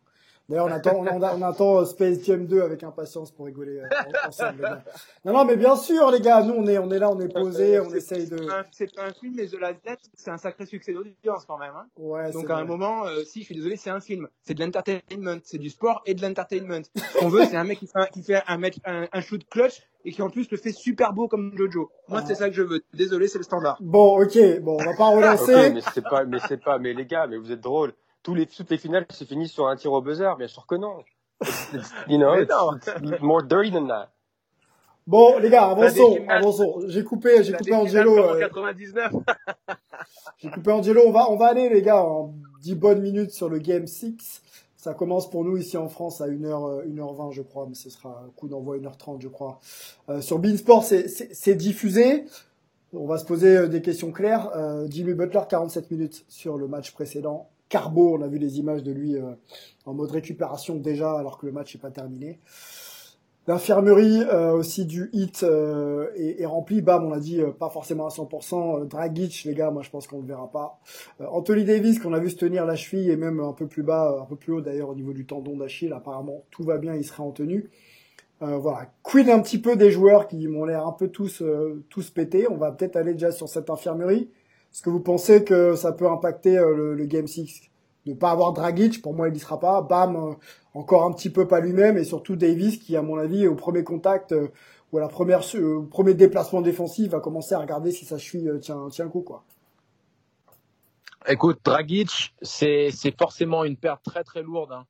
[0.50, 3.80] D'ailleurs, on attend, on, on- on attend euh, Space Jam 2 avec impatience pour rigoler
[3.80, 3.88] euh,
[4.24, 4.82] en- ensemble.
[5.26, 7.28] Non, non, mais bien sûr, les gars, nous on est, on est là, on est
[7.34, 8.38] posé, on C'est- essaye de.
[8.72, 11.74] c'est pas un- film, mais The Last Dance, c'est un sacré succès d'audience quand même.
[11.76, 11.88] Hein.
[11.98, 12.62] Ouais, Donc à vrai.
[12.62, 15.70] un moment, euh, si je suis désolé, c'est un film, c'est de l'entertainment, c'est du
[15.70, 16.82] sport et de l'entertainment.
[16.96, 19.22] Ce qu'on veut, c'est un mec qui fait, un, qui fait un, match, un, un
[19.22, 21.92] shoot clutch et qui en plus le fait super beau comme Jojo.
[22.08, 22.82] Moi, c'est ça que je veux.
[22.94, 23.76] Désolé, c'est le standard.
[23.82, 25.72] Bon, ok, bon, on va pas Ok, relancer.
[25.74, 27.92] mais c'est pas, mais c'est pas, mais les gars, mais vous êtes drôles.
[28.24, 30.76] Tous les, toutes les finales se finissent sur un tir au buzzer, bien sûr que
[30.76, 31.00] non.
[31.42, 32.78] It's- it's- you know, it's, non.
[33.12, 34.10] it's more dirty than that.
[35.06, 36.82] Bon, les gars, avançons, avançons.
[36.88, 38.18] J'ai coupé, j'ai coupé Angelo.
[38.18, 39.14] euh, 99.
[40.40, 41.02] J'ai coupé Angelo.
[41.08, 44.42] On va, on va aller, les gars, en 10 bonnes minutes sur le Game 6.
[44.76, 47.90] Ça commence pour nous ici en France à 1h, euh, 1h20, je crois, mais ce
[47.90, 49.60] sera un coup d'envoi 1h30, je crois.
[50.10, 52.26] Euh, sur Beansport, c'est diffusé.
[52.94, 54.50] On va se poser euh, des questions claires.
[54.56, 57.50] Euh, Jimmy Butler, 47 minutes sur le match précédent.
[57.70, 59.34] Carbo, on a vu les images de lui euh,
[59.86, 62.40] en mode récupération déjà, alors que le match n'est pas terminé.
[63.48, 66.82] L'infirmerie euh, aussi du hit euh, est, est remplie.
[66.82, 68.82] Bam, on l'a dit, euh, pas forcément à 100%.
[68.82, 70.82] Euh, Dragic, les gars, moi je pense qu'on le verra pas.
[71.32, 74.20] Anthony Davis, qu'on a vu se tenir la cheville et même un peu plus bas,
[74.22, 75.94] un peu plus haut d'ailleurs au niveau du tendon d'Achille.
[75.94, 77.70] Apparemment, tout va bien, il sera en tenue.
[78.40, 81.42] Voilà, quid un petit peu des joueurs qui m'ont l'air un peu tous
[81.90, 82.48] tous pétés.
[82.52, 84.30] On va peut-être aller déjà sur cette infirmerie.
[84.78, 87.62] Est-ce que vous pensez que ça peut impacter euh, le, Game 6
[88.06, 89.82] de pas avoir Dragic Pour moi, il y sera pas.
[89.82, 90.34] Bam, euh,
[90.76, 93.84] encore un petit peu pas lui-même et surtout Davis qui, à mon avis, au premier
[93.84, 94.50] contact euh,
[94.92, 98.60] ou à la première au premier déplacement défensif, va commencer à regarder si sa cheville
[98.62, 99.44] tient tient le coup quoi.
[101.28, 104.86] Écoute, Dragic, c'est c'est forcément une perte très très lourde hein,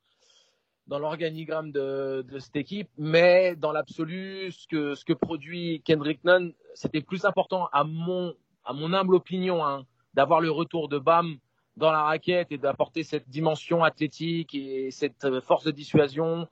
[0.88, 6.26] dans l'organigramme de, de cette équipe, mais dans l'absolu, ce que ce que produit Kendrick
[6.26, 8.34] Nunn, c'était plus important à mon
[8.68, 11.38] à mon humble opinion hein, d'avoir le retour de Bam
[11.78, 16.48] dans la raquette et d'apporter cette dimension athlétique et cette force de dissuasion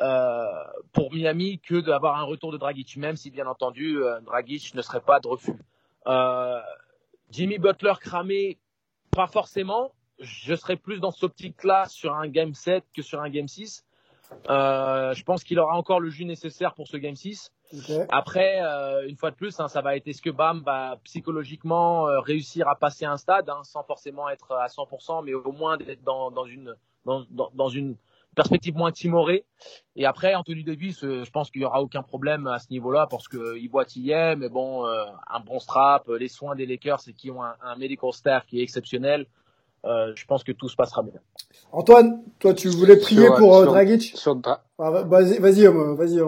[0.00, 0.44] euh,
[0.92, 4.82] pour Miami que d'avoir un retour de Dragic, même si bien entendu euh, Dragic ne
[4.82, 5.56] serait pas de refus.
[6.06, 6.60] Euh,
[7.30, 8.58] Jimmy Butler cramé,
[9.10, 9.92] pas forcément.
[10.18, 13.84] Je serais plus dans cette optique-là sur un game 7 que sur un game 6.
[14.50, 17.52] Euh, je pense qu'il aura encore le jus nécessaire pour ce game 6.
[17.72, 17.90] Ok.
[18.10, 22.08] Après, euh, une fois de plus, hein, ça va être est-ce que Bam va psychologiquement
[22.08, 25.76] euh, réussir à passer un stade, hein, sans forcément être à 100%, mais au moins
[25.76, 27.96] d'être dans, dans une dans, dans, dans une
[28.34, 29.44] perspective moins timorée.
[29.96, 33.06] Et après, Anthony Davis, euh, je pense qu'il y aura aucun problème à ce niveau-là
[33.10, 37.00] parce que il boitillait, mais bon, euh, un bon strap, euh, les soins des Lakers
[37.08, 39.26] et qui ont un, un medical staff qui est exceptionnel.
[39.84, 41.20] Euh, je pense que tout se passera bien.
[41.72, 44.02] Antoine, toi, tu voulais prier Sur, pour euh, sur- Dragic?
[44.16, 44.36] Sur
[44.78, 46.22] Ah, va- Vas-y, vas-y, vas-y,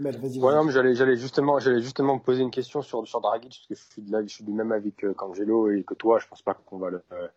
[0.00, 0.40] Mel, vas-y.
[0.40, 3.50] Ouais, non, mais j'allais, j'allais justement, j'allais justement me poser une question sur, sur Dragic,
[3.50, 6.18] parce que je suis, de je suis du même avis que qu'Angelo et que toi.
[6.18, 7.28] Je pense pas qu'on va le, euh,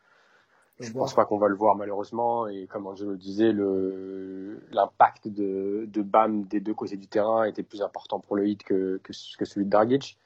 [0.80, 2.48] je pense pas qu'on va le voir malheureusement.
[2.48, 7.44] Et comme Angelo le disait, le, l'impact de, de Bam des deux côtés du terrain
[7.46, 10.18] était plus important pour le hit que, que, que celui de Dragic.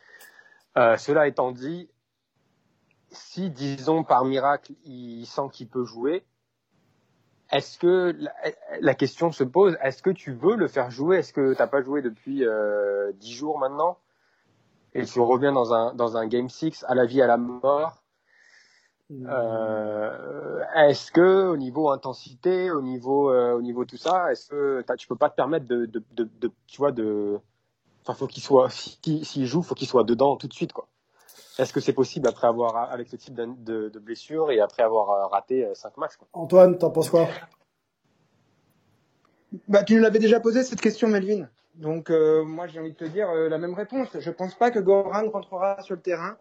[0.77, 1.89] Euh, cela étant dit,
[3.11, 6.23] si disons par miracle il sent qu'il peut jouer,
[7.51, 8.31] est-ce que la,
[8.81, 11.17] la question se pose Est-ce que tu veux le faire jouer?
[11.17, 13.97] Est-ce que t'as pas joué depuis euh, 10 jours maintenant?
[14.93, 18.03] Et tu reviens dans un dans un game 6 à la vie à la mort.
[19.25, 24.83] Euh, Est-ce que au niveau intensité, au niveau euh, au niveau tout ça, est-ce que
[24.97, 27.39] tu peux pas te permettre de de, de, de- tu vois de
[28.03, 30.87] enfin faut qu'il soit s'il s'il joue, faut qu'il soit dedans tout de suite quoi.
[31.60, 34.82] Est-ce que c'est possible après avoir avec ce type de, de, de blessure et après
[34.82, 36.28] avoir euh, raté 5 matchs quoi?
[36.34, 37.28] Antoine, t'en penses quoi?
[39.68, 41.49] Bah, tu nous l'avais déjà posé cette question, Melvin.
[41.76, 44.10] Donc, euh, moi, j'ai envie de te dire euh, la même réponse.
[44.20, 46.38] Je pense pas que Goran rentrera sur le terrain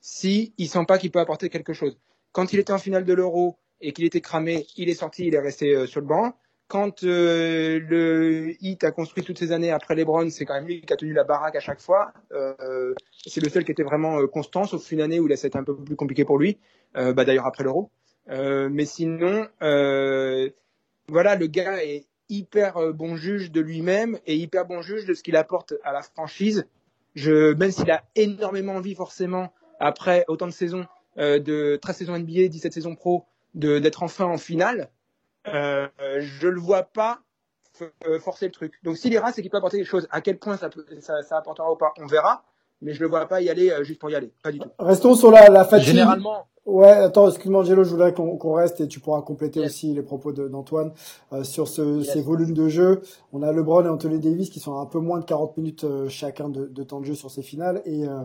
[0.00, 1.98] si il sent pas qu'il peut apporter quelque chose.
[2.32, 5.34] Quand il était en finale de l'Euro et qu'il était cramé, il est sorti, il
[5.34, 6.32] est resté euh, sur le banc.
[6.70, 10.82] Quand euh, le Heat a construit toutes ces années après LeBron, c'est quand même lui
[10.82, 12.12] qui a tenu la baraque à chaque fois.
[12.30, 12.94] Euh,
[13.26, 15.64] c'est le seul qui était vraiment euh, constant, sauf une année où là, c'était un
[15.64, 16.58] peu plus compliqué pour lui.
[16.94, 17.90] Bah, D'ailleurs, après l'Euro.
[18.28, 19.48] Mais sinon,
[21.08, 25.24] voilà, le gars est hyper bon juge de lui-même et hyper bon juge de ce
[25.24, 26.66] qu'il apporte à la franchise.
[27.16, 32.72] Même s'il a énormément envie forcément après autant de saisons, de 13 saisons NBA, 17
[32.72, 34.88] saisons pro, d'être enfin en finale,
[35.48, 35.88] euh,
[36.20, 37.20] je le vois pas
[38.06, 38.74] euh, forcer le truc.
[38.82, 40.06] Donc s'il ira, c'est qu'il peut apporter quelque chose.
[40.10, 42.44] À quel point ça, peut, ça, ça apportera ou pas, on verra.
[42.82, 44.70] Mais je le vois pas y aller euh, juste pour y aller, pas du tout.
[44.78, 45.88] Restons sur la, la fatigue.
[45.88, 49.70] Généralement, Ouais, attends, excuse-moi Angelo, je voudrais qu'on qu'on reste et tu pourras compléter Yes.
[49.70, 50.92] aussi les propos d'Antoine
[51.32, 52.12] euh, sur ce, Yes.
[52.12, 53.00] ces volumes de jeu.
[53.32, 55.84] On a LeBron et Anthony Davis qui sont à un peu moins de 40 minutes
[55.84, 58.20] euh, chacun de, de temps de jeu sur ces finales et, euh,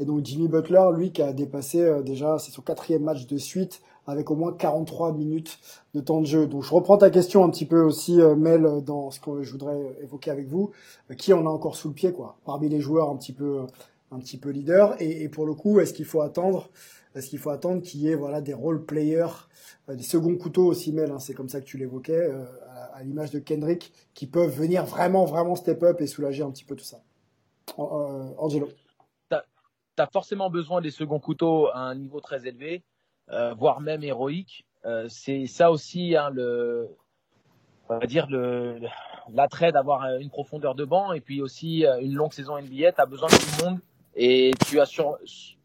[0.00, 3.38] et donc Jimmy Butler, lui, qui a dépassé euh, déjà, c'est son quatrième match de
[3.38, 5.58] suite avec au moins 43 minutes
[5.94, 6.46] de temps de jeu.
[6.46, 9.50] Donc je reprends ta question un petit peu aussi, euh, Mel, dans ce que je
[9.52, 10.70] voudrais évoquer avec vous.
[11.10, 13.60] Euh, qui en a encore sous le pied, quoi, parmi les joueurs un petit peu,
[13.60, 13.66] euh,
[14.12, 15.00] un petit peu leaders?
[15.00, 16.70] Et, pour le coup, est-ce qu'il faut attendre
[17.14, 19.48] est-ce qu'il faut attendre qu'il y ait voilà des role players,
[19.88, 22.28] des seconds couteaux aussi, Mel, hein, c'est comme ça que tu l'évoquais,
[22.92, 26.66] à, l'image de Kendrick, qui peuvent venir vraiment vraiment step up et soulager un petit
[26.66, 27.00] peu tout ça?
[27.78, 28.68] Angelo.
[29.30, 29.34] tu
[29.96, 32.82] as forcément besoin des seconds couteaux à un niveau très élevé,
[33.28, 34.66] voire même héroïque.
[34.86, 36.88] Euh, c'est ça aussi hein, le,
[37.88, 38.78] on va dire le
[39.32, 42.92] l'attrait d'avoir euh, une profondeur de banc et puis aussi euh, une longue saison NBA.
[42.92, 43.80] Tu as besoin de tout le monde
[44.16, 45.18] et tu as sur-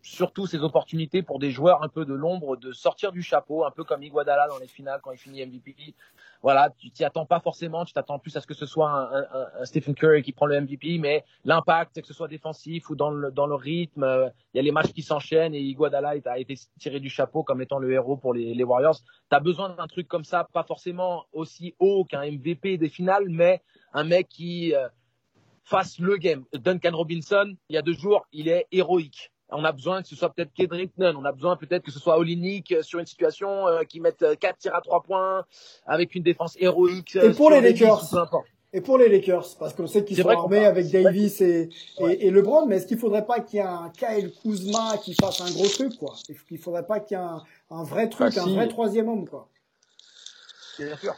[0.03, 3.71] surtout ces opportunités pour des joueurs un peu de l'ombre de sortir du chapeau, un
[3.71, 5.95] peu comme Iguodala dans les finales quand il finit MVP.
[6.43, 9.21] Voilà, tu t'y attends pas forcément, tu t'attends plus à ce que ce soit un,
[9.21, 12.95] un- un Stephen Curry qui prend le MVP, mais l'impact, que ce soit défensif ou
[12.95, 16.25] dans le, dans le rythme, il y a les matchs qui s'enchaînent et Iguodala est-
[16.27, 18.97] a été tiré du chapeau comme étant le héros pour les, les Warriors.
[19.29, 23.29] Tu as besoin d'un truc comme ça, pas forcément aussi haut qu'un MVP des finales,
[23.29, 23.61] mais
[23.93, 24.87] un mec qui euh,
[25.71, 26.43] fasse le game.
[26.53, 29.31] Duncan Robinson, il y a deux jours, il est héroïque.
[29.53, 31.99] On a besoin que ce soit peut-être Kendrick Nunn, on a besoin peut-être que ce
[31.99, 35.45] soit Olinik euh, sur une situation euh, qui mette euh, quatre tirs à trois points
[35.85, 37.15] avec une défense héroïque.
[37.15, 38.01] euh, Et pour les Lakers.
[38.73, 41.67] Et pour les Lakers, parce qu'on sait qu'ils sont armés avec Davis et,
[41.99, 45.13] et, et LeBron, mais est-ce qu'il faudrait pas qu'il y ait un Kyle Kuzma qui
[45.13, 46.13] fasse un gros truc, quoi?
[46.47, 49.27] Qu'il faudrait pas qu'il y ait un, un vrai truc, Bah, un vrai troisième homme,
[49.27, 49.49] quoi?
[50.79, 51.15] Bien sûr.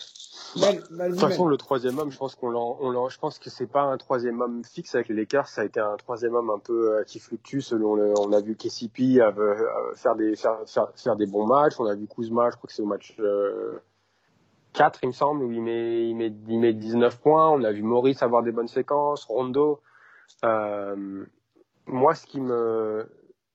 [0.55, 3.67] Vas-y, De toute façon, le troisième homme, je pense qu'on l'en, je pense que c'est
[3.67, 6.59] pas un troisième homme fixe avec les Lakers, ça a été un troisième homme un
[6.59, 10.57] peu euh, qui fluctue selon le, on a vu KCP euh, euh, faire des, faire,
[10.65, 13.15] faire, faire des bons matchs, on a vu Kuzma, je crois que c'est au match
[13.19, 13.79] euh,
[14.73, 17.71] 4, il me semble, où il met, il met, il met 19 points, on a
[17.71, 19.81] vu Maurice avoir des bonnes séquences, Rondo,
[20.43, 21.25] euh,
[21.85, 23.07] moi, ce qui me,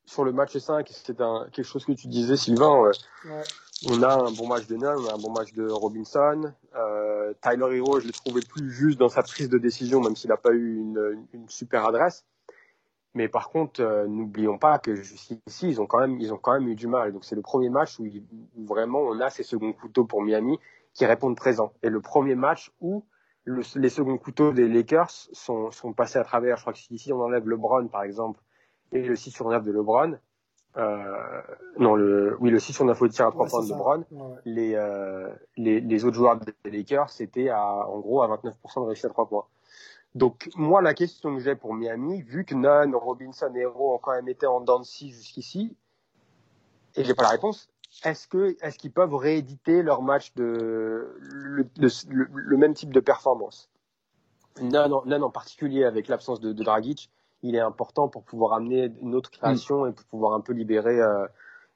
[0.09, 2.81] sur le match 5, c'était quelque chose que tu disais, Sylvain.
[2.81, 3.43] Ouais.
[3.87, 6.51] On a un bon match de Nunn, on a un bon match de Robinson.
[6.75, 10.31] Euh, Tyler Hero, je l'ai trouvé plus juste dans sa prise de décision, même s'il
[10.31, 12.25] n'a pas eu une, une, super adresse.
[13.15, 16.55] Mais par contre, euh, n'oublions pas que jusqu'ici, ils ont quand même, ils ont quand
[16.55, 17.13] même eu du mal.
[17.13, 20.59] Donc c'est le premier match où, où, vraiment on a ces seconds couteaux pour Miami
[20.95, 21.75] qui répondent présent.
[21.83, 23.05] Et le premier match où
[23.47, 26.57] les seconds couteaux des Lakers sont, sont passés à travers.
[26.57, 28.41] Je crois que si on enlève LeBron, par exemple,
[28.93, 30.19] et le 6 sur 9 de LeBron,
[30.77, 31.43] euh,
[31.79, 34.05] non, le, oui, le 6 sur 9 au tir à 3 points de LeBron,
[34.45, 39.07] les, euh, les, les, autres joueurs des Lakers, c'était en gros à 29% de réussite
[39.07, 39.47] à 3 points.
[40.15, 43.99] Donc, moi, la question que j'ai pour Miami, vu que Nunn, Robinson et Hero ont
[43.99, 45.77] quand même été en dents jusqu'ici,
[46.97, 47.69] et j'ai pas la réponse,
[48.05, 51.69] est-ce que est-ce qu'ils peuvent rééditer leur match de le,
[52.09, 53.71] le, même type de performance?
[54.61, 57.11] Non, en particulier avec l'absence de, de, Dragic,
[57.43, 61.01] il est important pour pouvoir amener une autre création et pour pouvoir un peu libérer
[61.01, 61.27] euh,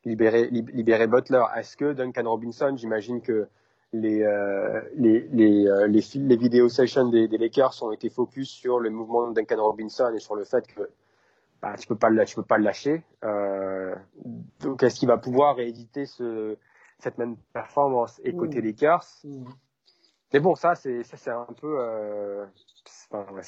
[0.05, 1.45] libérer libérer Butler.
[1.57, 3.49] Est-ce que Duncan Robinson, j'imagine que
[3.93, 8.49] les euh, les les, euh, les, les vidéo sessions des, des Lakers ont été focus
[8.51, 10.89] sur le mouvement de Duncan Robinson et sur le fait que
[11.61, 13.05] bah, tu peux pas le, tu peux pas le lâcher.
[13.23, 13.95] Euh,
[14.61, 16.57] donc est-ce qu'il va pouvoir rééditer ce,
[16.99, 18.65] cette même performance et côté mmh.
[18.65, 19.07] Lakers?
[20.33, 21.77] Mais bon, ça c'est ça c'est un peu.
[21.79, 22.47] Euh,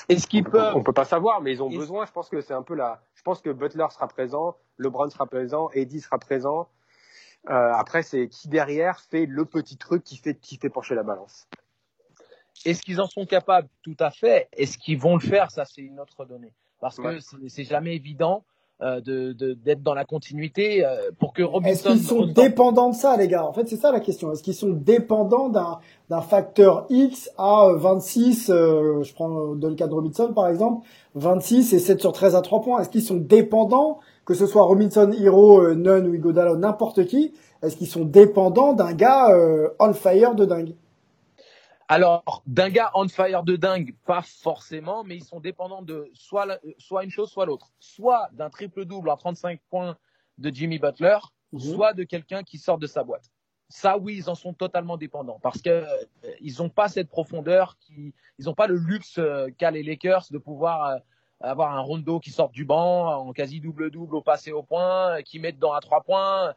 [0.08, 2.06] est-ce qu'ils peuvent On peut pas savoir, mais ils ont besoin.
[2.06, 3.02] Je pense que c'est un peu là.
[3.14, 6.68] Je pense que Butler sera présent, LeBron sera présent, Eddie sera présent.
[7.50, 11.02] Euh, après, c'est qui derrière fait le petit truc qui fait qui fait pencher la
[11.02, 11.46] balance.
[12.64, 13.68] Est-ce qu'ils en sont capables?
[13.82, 14.48] Tout à fait.
[14.52, 15.50] Est-ce qu'ils vont le faire?
[15.50, 18.44] Ça, c'est une autre donnée parce que c'est jamais évident
[18.80, 21.90] de d'être dans la continuité euh, pour que Robinson.
[21.90, 23.44] Est-ce qu'ils sont dépendants de ça, les gars?
[23.44, 24.32] En fait, c'est ça la question.
[24.32, 25.78] Est-ce qu'ils sont dépendants d'un
[26.10, 30.86] d'un facteur X à 26 euh, Je prends dans le cas de Robinson par exemple,
[31.14, 32.80] 26 et 7 sur 13 à 3 points?
[32.80, 37.32] Est-ce qu'ils sont dépendants, que ce soit Robinson, Hero, Nunn ou Igodala, n'importe qui?
[37.62, 39.28] Est-ce qu'ils sont dépendants d'un gars
[39.78, 40.74] on fire de dingue?
[41.88, 46.58] Alors, d'un gars on fire de dingue, pas forcément, mais ils sont dépendants de soit,
[46.78, 47.72] soit une chose, soit l'autre.
[47.78, 49.96] Soit d'un triple-double à 35 points
[50.38, 51.18] de Jimmy Butler,
[51.52, 51.60] mhm.
[51.60, 53.30] soit de quelqu'un qui sort de sa boîte.
[53.68, 55.86] Ça, oui, ils en sont totalement dépendants parce que euh,
[56.40, 60.26] ils n'ont pas cette profondeur, qui, ils n'ont pas le luxe euh, qu'a les Lakers
[60.30, 60.98] de pouvoir euh,
[61.40, 65.38] avoir un Rondo qui sort du banc en quasi double-double au passé au point, qui
[65.38, 66.54] met dedans à 3 points.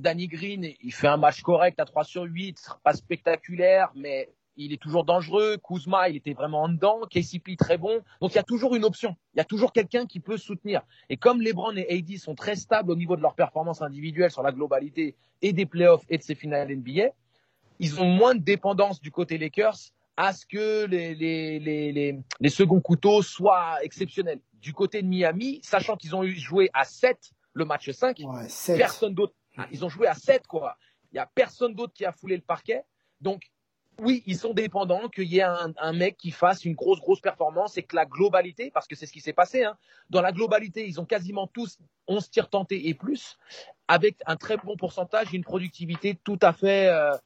[0.00, 4.72] Danny Green, il fait un match correct à 3 sur 8, pas spectaculaire, mais il
[4.72, 5.56] est toujours dangereux.
[5.56, 7.00] Kuzma, il était vraiment en dedans.
[7.08, 8.00] KCP, très bon.
[8.20, 9.16] Donc, il y a toujours une option.
[9.34, 10.82] Il y a toujours quelqu'un qui peut soutenir.
[11.08, 14.42] Et comme LeBron et AD sont très stables au niveau de leur performance individuelle sur
[14.42, 17.10] la globalité et des playoffs et de ces finales NBA,
[17.78, 19.76] ils ont moins de dépendance du côté Lakers
[20.16, 24.40] à ce que les, les, les, les, seconds couteaux soient exceptionnels.
[24.54, 28.20] Du côté de Miami, sachant qu'ils ont joué à 7 le match 5,
[28.76, 29.34] personne d'autre.
[29.56, 30.76] Ah, ils ont joué à 7, quoi.
[31.12, 32.82] Il n'y a personne d'autre qui a foulé le parquet.
[33.20, 33.42] Donc,
[34.00, 37.20] oui, ils sont dépendants qu'il y ait un, un, mec qui fasse une grosse, grosse
[37.20, 39.76] performance et que la globalité, parce que c'est ce qui s'est passé, hein,
[40.08, 43.38] dans la globalité, ils ont quasiment tous 11 tirs tentés et plus,
[43.88, 47.16] avec un très bon pourcentage une productivité tout à fait, euh,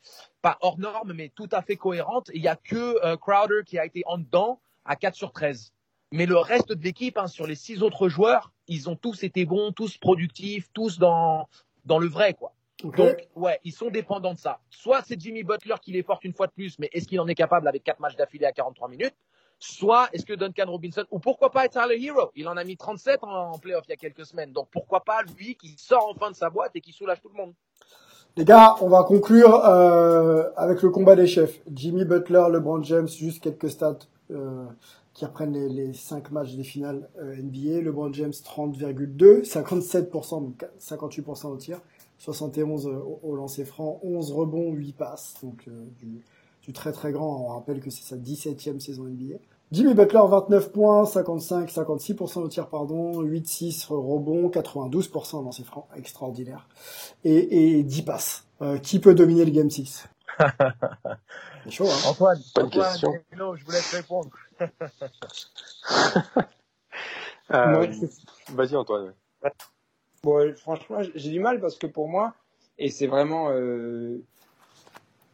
[0.40, 2.30] pas hors norme, mais tout à fait cohérente.
[2.32, 5.72] Il n'y a que euh, Crowder qui a été en dedans à 4 sur 13.
[6.10, 9.44] Mais le reste de l'équipe, hein, sur les six autres joueurs, ils ont tous été
[9.44, 11.48] bons, tous productifs, tous dans,
[11.84, 12.54] dans le vrai, quoi.
[12.84, 14.60] Donc, ouais, ils sont dépendants de ça.
[14.70, 17.28] Soit c'est Jimmy Butler qui les porte une fois de plus, mais est-ce qu'il en
[17.28, 19.14] est capable avec quatre matchs d'affilée à 43 minutes?
[19.58, 22.32] Soit est-ce que Duncan Robinson, ou pourquoi pas Tyler Hero?
[22.34, 24.52] Il en a mis 37 en, playoff il y a quelques semaines.
[24.52, 27.36] Donc pourquoi pas lui qui sort enfin de sa boîte et qui soulage tout le
[27.36, 27.52] monde?
[28.36, 31.60] Les gars, on va conclure euh, avec le combat des chefs.
[31.72, 33.98] Jimmy Butler, LeBron James, juste quelques stats
[34.32, 34.64] euh,
[35.14, 37.82] qui reprennent les, les 5 matchs des finales euh, NBA.
[37.82, 41.80] LeBron James 30,2, 57%, donc 58% au tir.
[42.22, 47.40] 71 euh, au, lancer franc, 11 rebonds, 8 passes, donc euh, du, très très grand.
[47.40, 49.38] On rappelle que c'est sa 17e saison NBA.
[49.72, 55.88] Jimmy Butler, 29 points, 55, 56% au tir, pardon, 8-6 rebonds, 92% au lancer franc,
[55.96, 56.68] extraordinaire.
[57.24, 58.46] Et, 10 passes.
[58.60, 60.06] Euh, qui peut dominer le Game 6
[61.64, 62.96] C'est chaud, hein Antoine, Antoine
[63.32, 64.30] je vous laisse répondre.
[68.54, 69.12] Vas-y Antoine.
[70.24, 72.32] Bon, franchement, j'ai du mal parce que pour moi,
[72.78, 74.22] et c'est vraiment euh,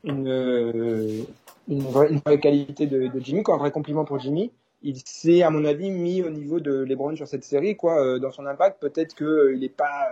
[0.03, 1.24] une, euh,
[1.68, 4.51] une, vraie, qualité de, Jimmy, quoi, un vrai compliment pour Jimmy.
[4.80, 8.18] Il s'est, à mon avis, mis au niveau de LeBron sur cette série, quoi, euh,
[8.18, 8.80] dans son impact.
[8.80, 10.11] Peut-être qu'il n'est pas.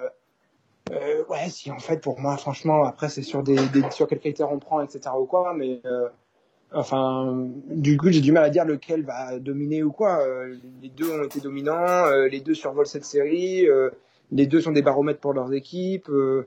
[0.90, 4.52] Ouais, si en fait, pour moi, franchement, après, c'est sur des, des, sur quels critères
[4.52, 5.10] on prend, etc.
[5.26, 5.80] quoi, mais
[6.70, 10.22] enfin, du coup, j'ai du mal à dire lequel va dominer ou quoi.
[10.82, 13.66] les deux ont été dominants, les deux survolent cette série.
[14.30, 16.08] Les deux sont des baromètres pour leurs équipes.
[16.08, 16.46] Euh,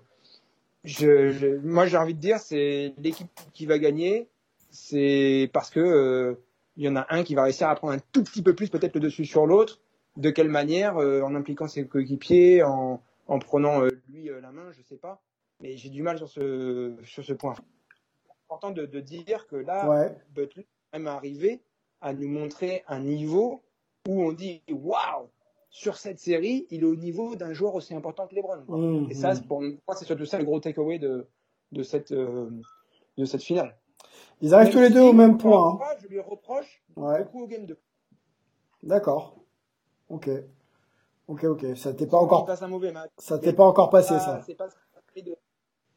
[0.83, 4.27] je, je, moi, j'ai envie de dire, c'est l'équipe qui va gagner,
[4.69, 6.35] c'est parce que euh,
[6.77, 8.69] il y en a un qui va réussir à prendre un tout petit peu plus
[8.69, 9.79] peut-être le dessus sur l'autre.
[10.17, 14.71] De quelle manière euh, En impliquant ses coéquipiers, en, en prenant euh, lui la main,
[14.71, 15.21] je sais pas.
[15.61, 17.55] Mais j'ai du mal sur ce sur ce point.
[18.47, 20.17] Important de, de dire que là, Ouais.
[20.33, 21.61] Butler est même arrivé
[22.01, 23.61] à nous montrer un niveau
[24.07, 25.29] où on dit waouh
[25.69, 28.63] sur cette série, il est au niveau d'un joueur aussi important que LeBron.
[28.65, 28.77] quoi.
[28.77, 29.35] Mmh, Et ça, mmh.
[29.35, 31.27] c'est- pour moi, c'est surtout ça le gros takeaway de
[31.71, 32.49] de cette euh,
[33.17, 33.77] de cette finale.
[34.41, 35.73] Ils arrivent tous les deux si, au même point.
[35.81, 35.95] hein.
[36.01, 37.23] Je lui reproche Ouais.
[37.23, 37.77] beaucoup au game 2.
[38.83, 39.35] D'accord.
[40.09, 40.29] Ok.
[41.27, 41.77] Ok, ok.
[41.77, 43.11] Ça t'est pas encore, passe un mauvais match.
[43.17, 44.41] ça t'est pas encore passé, ça.
[44.57, 44.69] Pas.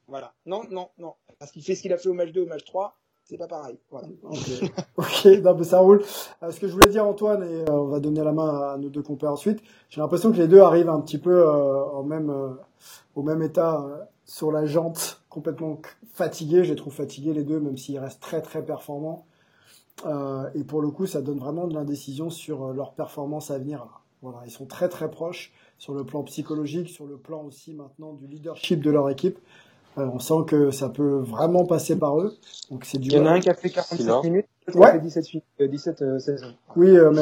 [0.08, 0.34] Voilà.
[0.44, 1.14] Non, non, non.
[1.38, 2.98] Parce qu'il fait ce qu'il a fait au match 2, au match 3,
[3.32, 3.78] c'est pas pareil.
[4.96, 5.24] Ok.
[5.42, 6.02] non, mais ça roule.
[6.42, 8.76] Euh, ce que je voulais dire, Antoine, et euh, on va donner la main à
[8.76, 9.62] nos deux compères ensuite.
[9.88, 12.50] J'ai l'impression que les deux arrivent un petit peu euh, même, euh,
[13.14, 13.84] au même état
[14.26, 15.80] sur la jante, complètement
[16.12, 16.62] fatigués.
[16.64, 19.24] Je les trouve fatigués les deux, même s'ils restent très très performants.
[20.54, 23.78] Et pour le coup, ça donne vraiment de l'indécision sur leur performance à venir.
[23.80, 24.00] Là.
[24.20, 28.12] Voilà, ils sont très très proches sur le plan psychologique, sur le plan aussi maintenant
[28.12, 29.38] du leadership de leur équipe.
[29.98, 32.36] Euh, on sent que ça peut vraiment passer par eux.
[32.70, 33.08] Donc c'est du.
[33.10, 34.22] Il y en a un qui a fait 47 Sinon.
[34.22, 34.88] minutes, l'autre qui Ouais.
[34.88, 36.18] a fait 17, fi- euh, 17 euh.
[36.76, 37.12] Oui, euh,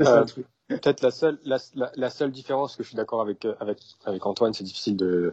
[0.00, 0.46] Euh, truc.
[0.68, 4.26] Peut-être la seule, la, la, la seule différence que je suis d'accord avec, avec, avec
[4.26, 5.32] Antoine, c'est difficile de,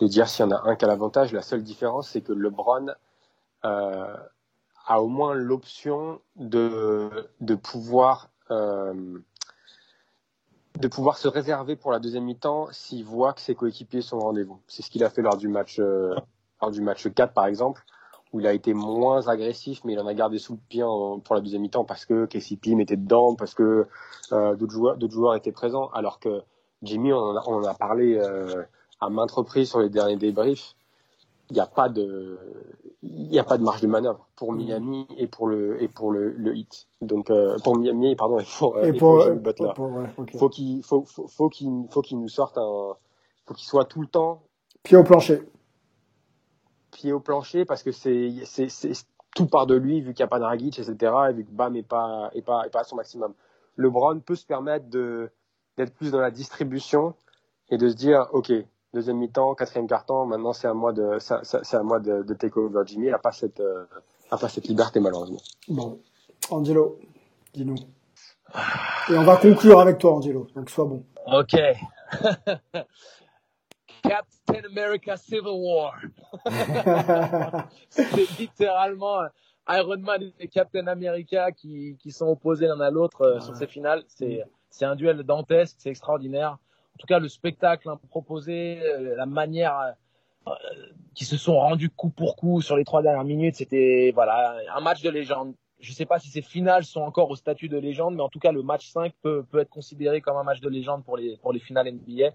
[0.00, 1.32] de dire s'il y en a un qui a l'avantage.
[1.32, 2.86] La seule différence, c'est que LeBron
[3.64, 4.16] euh,
[4.86, 7.10] a au moins l'option de,
[7.40, 8.94] de pouvoir euh,
[10.80, 14.20] de pouvoir se réserver pour la deuxième mi-temps s'il voit que ses coéquipiers sont au
[14.20, 14.60] rendez-vous.
[14.66, 16.14] C'est ce qu'il a fait lors du match euh,
[16.62, 17.82] lors du match 4 par exemple
[18.32, 20.82] où il a été moins agressif mais il en a gardé sous le pied
[21.24, 23.86] pour la deuxième mi-temps parce que KCP mettait dedans parce que
[24.32, 26.42] euh, d'autres joueurs étaient présents alors que
[26.82, 28.62] Jimmy on en a, on en a parlé euh,
[29.00, 30.74] à maintes reprises sur les derniers débriefs
[31.50, 32.38] il n'y a pas de
[33.02, 36.10] il n'y a pas de marge de manœuvre pour Miami et pour le et pour
[36.12, 39.20] le, le hit donc euh, pour Miami pardon et pour, euh, Et et pour, pour
[39.22, 40.36] Jimmy Butler pour- ouais, ok.
[40.38, 42.94] faut qu'il faut faut, faut qu'il faut qu'il nous sorte un
[43.46, 44.42] faut qu'il soit tout le temps
[44.82, 45.42] Pied au plancher.
[46.92, 48.68] pied au plancher parce que c'est c'est
[49.34, 50.94] tout part de lui vu qu'il n'y a pas de Dragic etc
[51.30, 53.32] et vu que Bam est pas est pas est pas à son maximum
[53.76, 55.30] LeBron peut se permettre de
[55.76, 57.14] d'être plus dans la distribution
[57.70, 58.52] et de se dire ok
[58.94, 62.58] deuxième mi-temps quatrième quart-temps maintenant c'est à moi de c'est à moi de, de take
[62.58, 63.84] over Jimmy il a pas cette euh,
[64.30, 66.00] a pas cette liberté malheureusement Bon,
[66.50, 66.98] Angelo,
[67.54, 67.76] dis-nous.
[69.08, 70.48] Et on va conclure avec toi, Angelo.
[70.56, 71.04] Donc sois bon.
[71.26, 71.56] Ok.
[74.02, 75.94] Captain America Civil War.
[77.90, 79.20] C'est littéralement
[79.68, 83.68] Iron Man et Captain America qui, qui sont opposés l'un à l'autre euh, sur ces
[83.68, 84.02] finales.
[84.08, 86.58] C'est, c'est un duel dantesque, c'est extraordinaire.
[87.00, 89.94] En tout cas, le spectacle hein, proposé, euh, la manière
[90.46, 90.52] euh,
[91.14, 94.80] qui se sont rendus coup pour coup sur les trois dernières minutes, c'était voilà un
[94.82, 95.54] match de légende.
[95.78, 98.38] Je sais pas si ces finales sont encore au statut de légende, mais en tout
[98.38, 101.38] cas, le match 5 peut, peut être considéré comme un match de légende pour les,
[101.38, 102.32] pour les finales NBA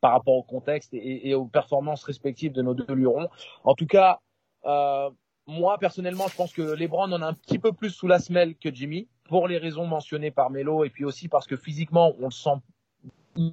[0.00, 3.28] par rapport au contexte et, aux performances respectives de nos deux lurons.
[3.62, 4.18] En tout cas,
[4.64, 5.10] euh,
[5.46, 8.56] moi personnellement, je pense que LeBron en a un petit peu plus sous la semelle
[8.56, 12.24] que Jimmy pour les raisons mentionnées par Melo et puis aussi parce que physiquement, on
[12.24, 12.58] le sent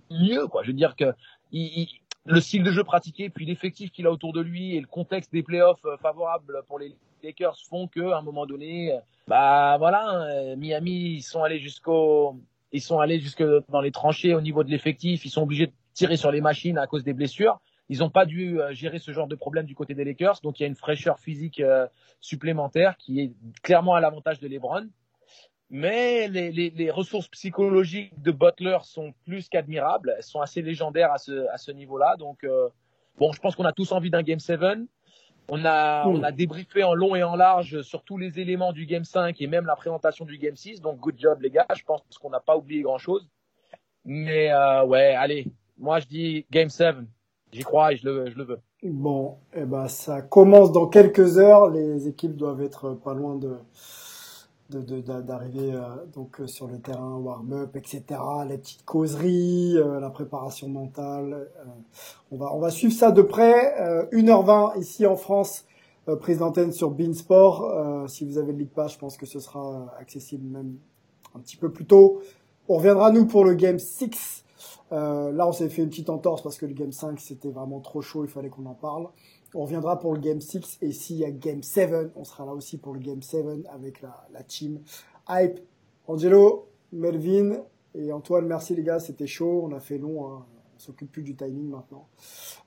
[0.10, 0.48] mieux.
[0.48, 0.64] Quoi.
[0.64, 1.14] Je veux dire que
[2.26, 5.32] le style de jeu pratiqué, puis l'effectif qu'il a autour de lui et le contexte
[5.32, 9.78] des playoffs euh, favorables pour les Lakers font que à un moment donné, euh, bah
[9.78, 12.40] voilà, euh, Miami, ils sont allés jusqu'au,
[12.72, 15.26] ils sont allés jusque dans les tranchées au niveau de l'effectif.
[15.26, 17.60] Ils sont obligés de tirer sur les machines à cause des blessures.
[17.90, 20.64] Ils n'ont pas dû gérer ce genre de problème du côté des Lakers, donc il
[20.64, 21.62] y a une fraîcheur physique
[22.20, 24.88] supplémentaire qui est clairement à l'avantage de LeBron.
[25.70, 30.14] Mais les, les, les ressources psychologiques de Butler sont plus qu'admirables.
[30.18, 32.16] Elles sont assez légendaires à ce, à ce niveau-là.
[32.18, 32.70] Donc, euh,
[33.18, 34.60] bon, je pense qu'on a tous envie d'un Game 7.
[35.50, 36.10] On a, Mm.
[36.16, 39.40] on a débriefé en long et en large sur tous les éléments du Game 5
[39.42, 40.82] et même la présentation du Game 6.
[40.82, 41.68] Donc, good job, les gars.
[41.76, 43.28] Je pense qu'on n'a pas oublié grand-chose.
[44.06, 45.48] Mais, euh, ouais, allez.
[45.78, 46.96] Moi, je dis Game 7.
[47.52, 48.60] J'y crois et je le, je le veux.
[48.84, 51.70] Bon, eh ben ça commence dans quelques heures.
[51.70, 53.58] Les équipes doivent être pas loin de
[54.70, 55.82] d'arriver euh,
[56.14, 58.04] donc euh, sur le terrain, warm-up, etc.
[58.48, 61.34] Les petites causeries, euh, la préparation mentale.
[61.34, 61.66] euh,
[62.32, 63.80] on va on va suivre ça de près.
[63.80, 65.66] Euh, 1h20 ici en France,
[66.08, 67.64] euh, prise d'antenne sur Beansport.
[67.64, 70.78] Euh, si vous avez le League Pass, je pense que ce sera euh, accessible même
[71.36, 72.22] un petit peu plus tôt.
[72.68, 74.44] On reviendra nous pour le Game 6.
[74.92, 77.80] Euh, là, on s'est fait une petite entorse parce que le Game 5, c'était vraiment
[77.80, 79.08] trop chaud, il fallait qu'on en parle.
[79.58, 82.54] On reviendra pour le Game 6 et s'il y a Game 7, on sera là
[82.54, 84.82] aussi pour le Game 7 avec la, team
[85.30, 85.62] Hype.
[86.08, 87.64] Angelo, Melvin
[87.96, 90.28] et Antoine, merci les gars, c'était chaud, on a fait long.
[90.28, 90.46] hein.
[90.76, 92.10] on s'occupe plus du timing maintenant.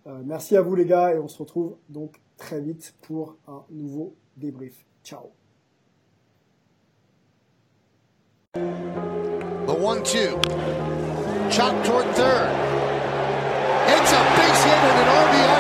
[0.06, 3.64] Euh, merci à vous les gars et on se retrouve donc très vite pour un
[3.70, 4.86] nouveau débrief.
[5.04, 5.30] Ciao.
[8.54, 10.40] The one-two.
[11.50, 12.48] Chop toward third.
[13.88, 15.57] It's a base hit an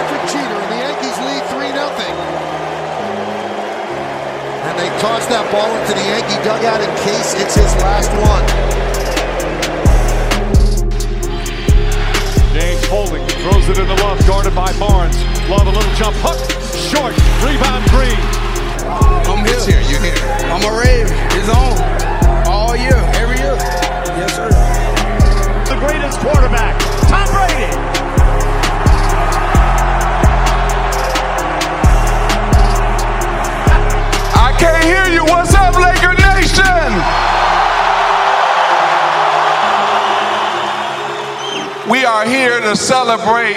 [4.78, 8.46] they toss that ball into the Yankee dugout in case it's his last one.
[12.54, 15.18] James Holding throws it in the love, guarded by Barnes.
[15.50, 16.38] Love a little jump, hook,
[16.70, 17.10] short,
[17.42, 18.18] rebound Green.
[19.26, 19.58] I'm here.
[19.58, 20.22] It's here, you're here.
[20.46, 21.10] I'm a rave.
[21.34, 21.74] It's on.
[22.46, 23.58] All year, every year.
[24.14, 24.48] Yes, sir.
[25.66, 26.78] The greatest quarterback,
[27.10, 28.17] Tom Brady.
[34.58, 35.24] Can't hear you.
[35.24, 36.90] What's up, Laker Nation?
[41.88, 43.56] We are here to celebrate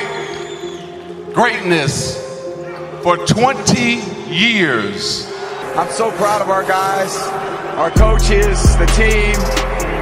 [1.34, 2.18] greatness
[3.02, 3.96] for 20
[4.30, 5.26] years.
[5.76, 7.18] I'm so proud of our guys,
[7.78, 9.36] our coaches, the team.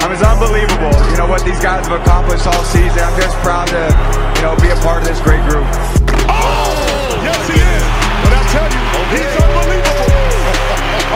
[0.02, 3.00] I mean, it's unbelievable, you know, what these guys have accomplished all season.
[3.00, 5.66] I'm just proud to, you know, be a part of this great group.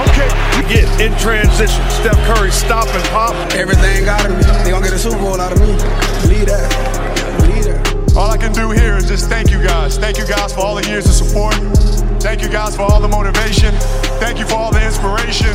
[0.10, 0.30] Okay,
[0.68, 1.84] get in transition.
[1.90, 3.36] Steph Curry stop and pop.
[3.54, 4.44] Everything out of me.
[4.64, 5.74] They gonna get a Super Bowl out of me.
[6.22, 6.68] Believe that.
[7.42, 8.16] Believe that.
[8.16, 9.98] All I can do here is just thank you guys.
[9.98, 11.56] Thank you guys for all the years of support.
[12.22, 13.74] Thank you guys for all the motivation.
[14.20, 15.54] Thank you for all the inspiration.